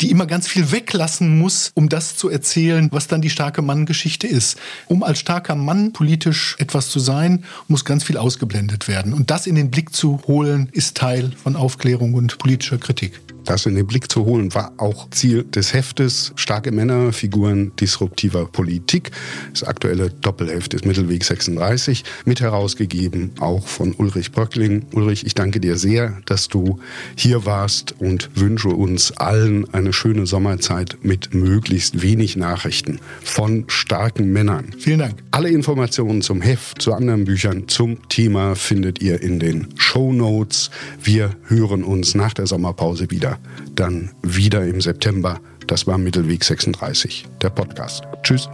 die 0.01 0.11
immer 0.11 0.25
ganz 0.25 0.47
viel 0.47 0.71
weglassen 0.71 1.37
muss, 1.37 1.71
um 1.73 1.89
das 1.89 2.15
zu 2.15 2.29
erzählen, 2.29 2.87
was 2.91 3.07
dann 3.07 3.21
die 3.21 3.29
starke 3.29 3.61
Mann-Geschichte 3.61 4.27
ist. 4.27 4.57
Um 4.87 5.03
als 5.03 5.19
starker 5.19 5.55
Mann 5.55 5.93
politisch 5.93 6.55
etwas 6.59 6.89
zu 6.89 6.99
sein, 6.99 7.43
muss 7.67 7.85
ganz 7.85 8.03
viel 8.03 8.17
ausgeblendet 8.17 8.87
werden. 8.87 9.13
Und 9.13 9.31
das 9.31 9.47
in 9.47 9.55
den 9.55 9.71
Blick 9.71 9.93
zu 9.95 10.21
holen, 10.27 10.69
ist 10.71 10.97
Teil 10.97 11.31
von 11.31 11.55
Aufklärung 11.55 12.13
und 12.13 12.37
politischer 12.37 12.77
Kritik. 12.77 13.19
Das 13.49 13.65
in 13.65 13.73
den 13.73 13.87
Blick 13.87 14.11
zu 14.11 14.25
holen, 14.25 14.53
war 14.53 14.73
auch 14.77 15.09
Ziel 15.09 15.43
des 15.43 15.73
Heftes 15.73 16.33
Starke 16.35 16.71
Männer, 16.71 17.11
Figuren 17.11 17.71
disruptiver 17.79 18.45
Politik. 18.45 19.09
Das 19.53 19.63
aktuelle 19.63 20.11
Doppelheft 20.11 20.75
ist 20.75 20.85
Mittelweg 20.85 21.25
36, 21.25 22.03
mit 22.25 22.41
herausgegeben, 22.41 23.31
auch 23.39 23.65
von 23.65 23.95
Ulrich 23.95 24.33
Bröckling. 24.33 24.85
Ulrich, 24.93 25.25
ich 25.25 25.33
danke 25.33 25.59
dir 25.59 25.77
sehr, 25.77 26.21
dass 26.27 26.47
du 26.47 26.79
hier 27.15 27.47
warst 27.47 27.95
und 27.97 28.29
wünsche 28.35 28.69
uns 28.69 29.17
allen 29.17 29.73
eine 29.73 29.93
schöne 29.93 30.27
Sommerzeit 30.27 30.99
mit 31.01 31.33
möglichst 31.33 32.03
wenig 32.03 32.37
Nachrichten 32.37 32.99
von 33.23 33.63
starken 33.65 34.31
Männern. 34.31 34.75
Vielen 34.77 34.99
Dank. 34.99 35.23
Alle 35.31 35.49
Informationen 35.49 36.21
zum 36.21 36.43
Heft, 36.43 36.83
zu 36.83 36.93
anderen 36.93 37.25
Büchern, 37.25 37.67
zum 37.67 38.07
Thema 38.09 38.53
findet 38.53 39.01
ihr 39.01 39.23
in 39.23 39.39
den 39.39 39.69
Show 39.75 40.13
Notes. 40.13 40.69
Wir 41.01 41.31
hören 41.47 41.83
uns 41.83 42.13
nach 42.13 42.35
der 42.35 42.45
Sommerpause 42.45 43.09
wieder 43.09 43.38
dann 43.75 44.11
wieder 44.21 44.65
im 44.65 44.81
September. 44.81 45.39
Das 45.67 45.87
war 45.87 45.97
Mittelweg 45.97 46.43
36, 46.43 47.27
der 47.41 47.49
Podcast. 47.49 48.03
Tschüss. 48.23 48.49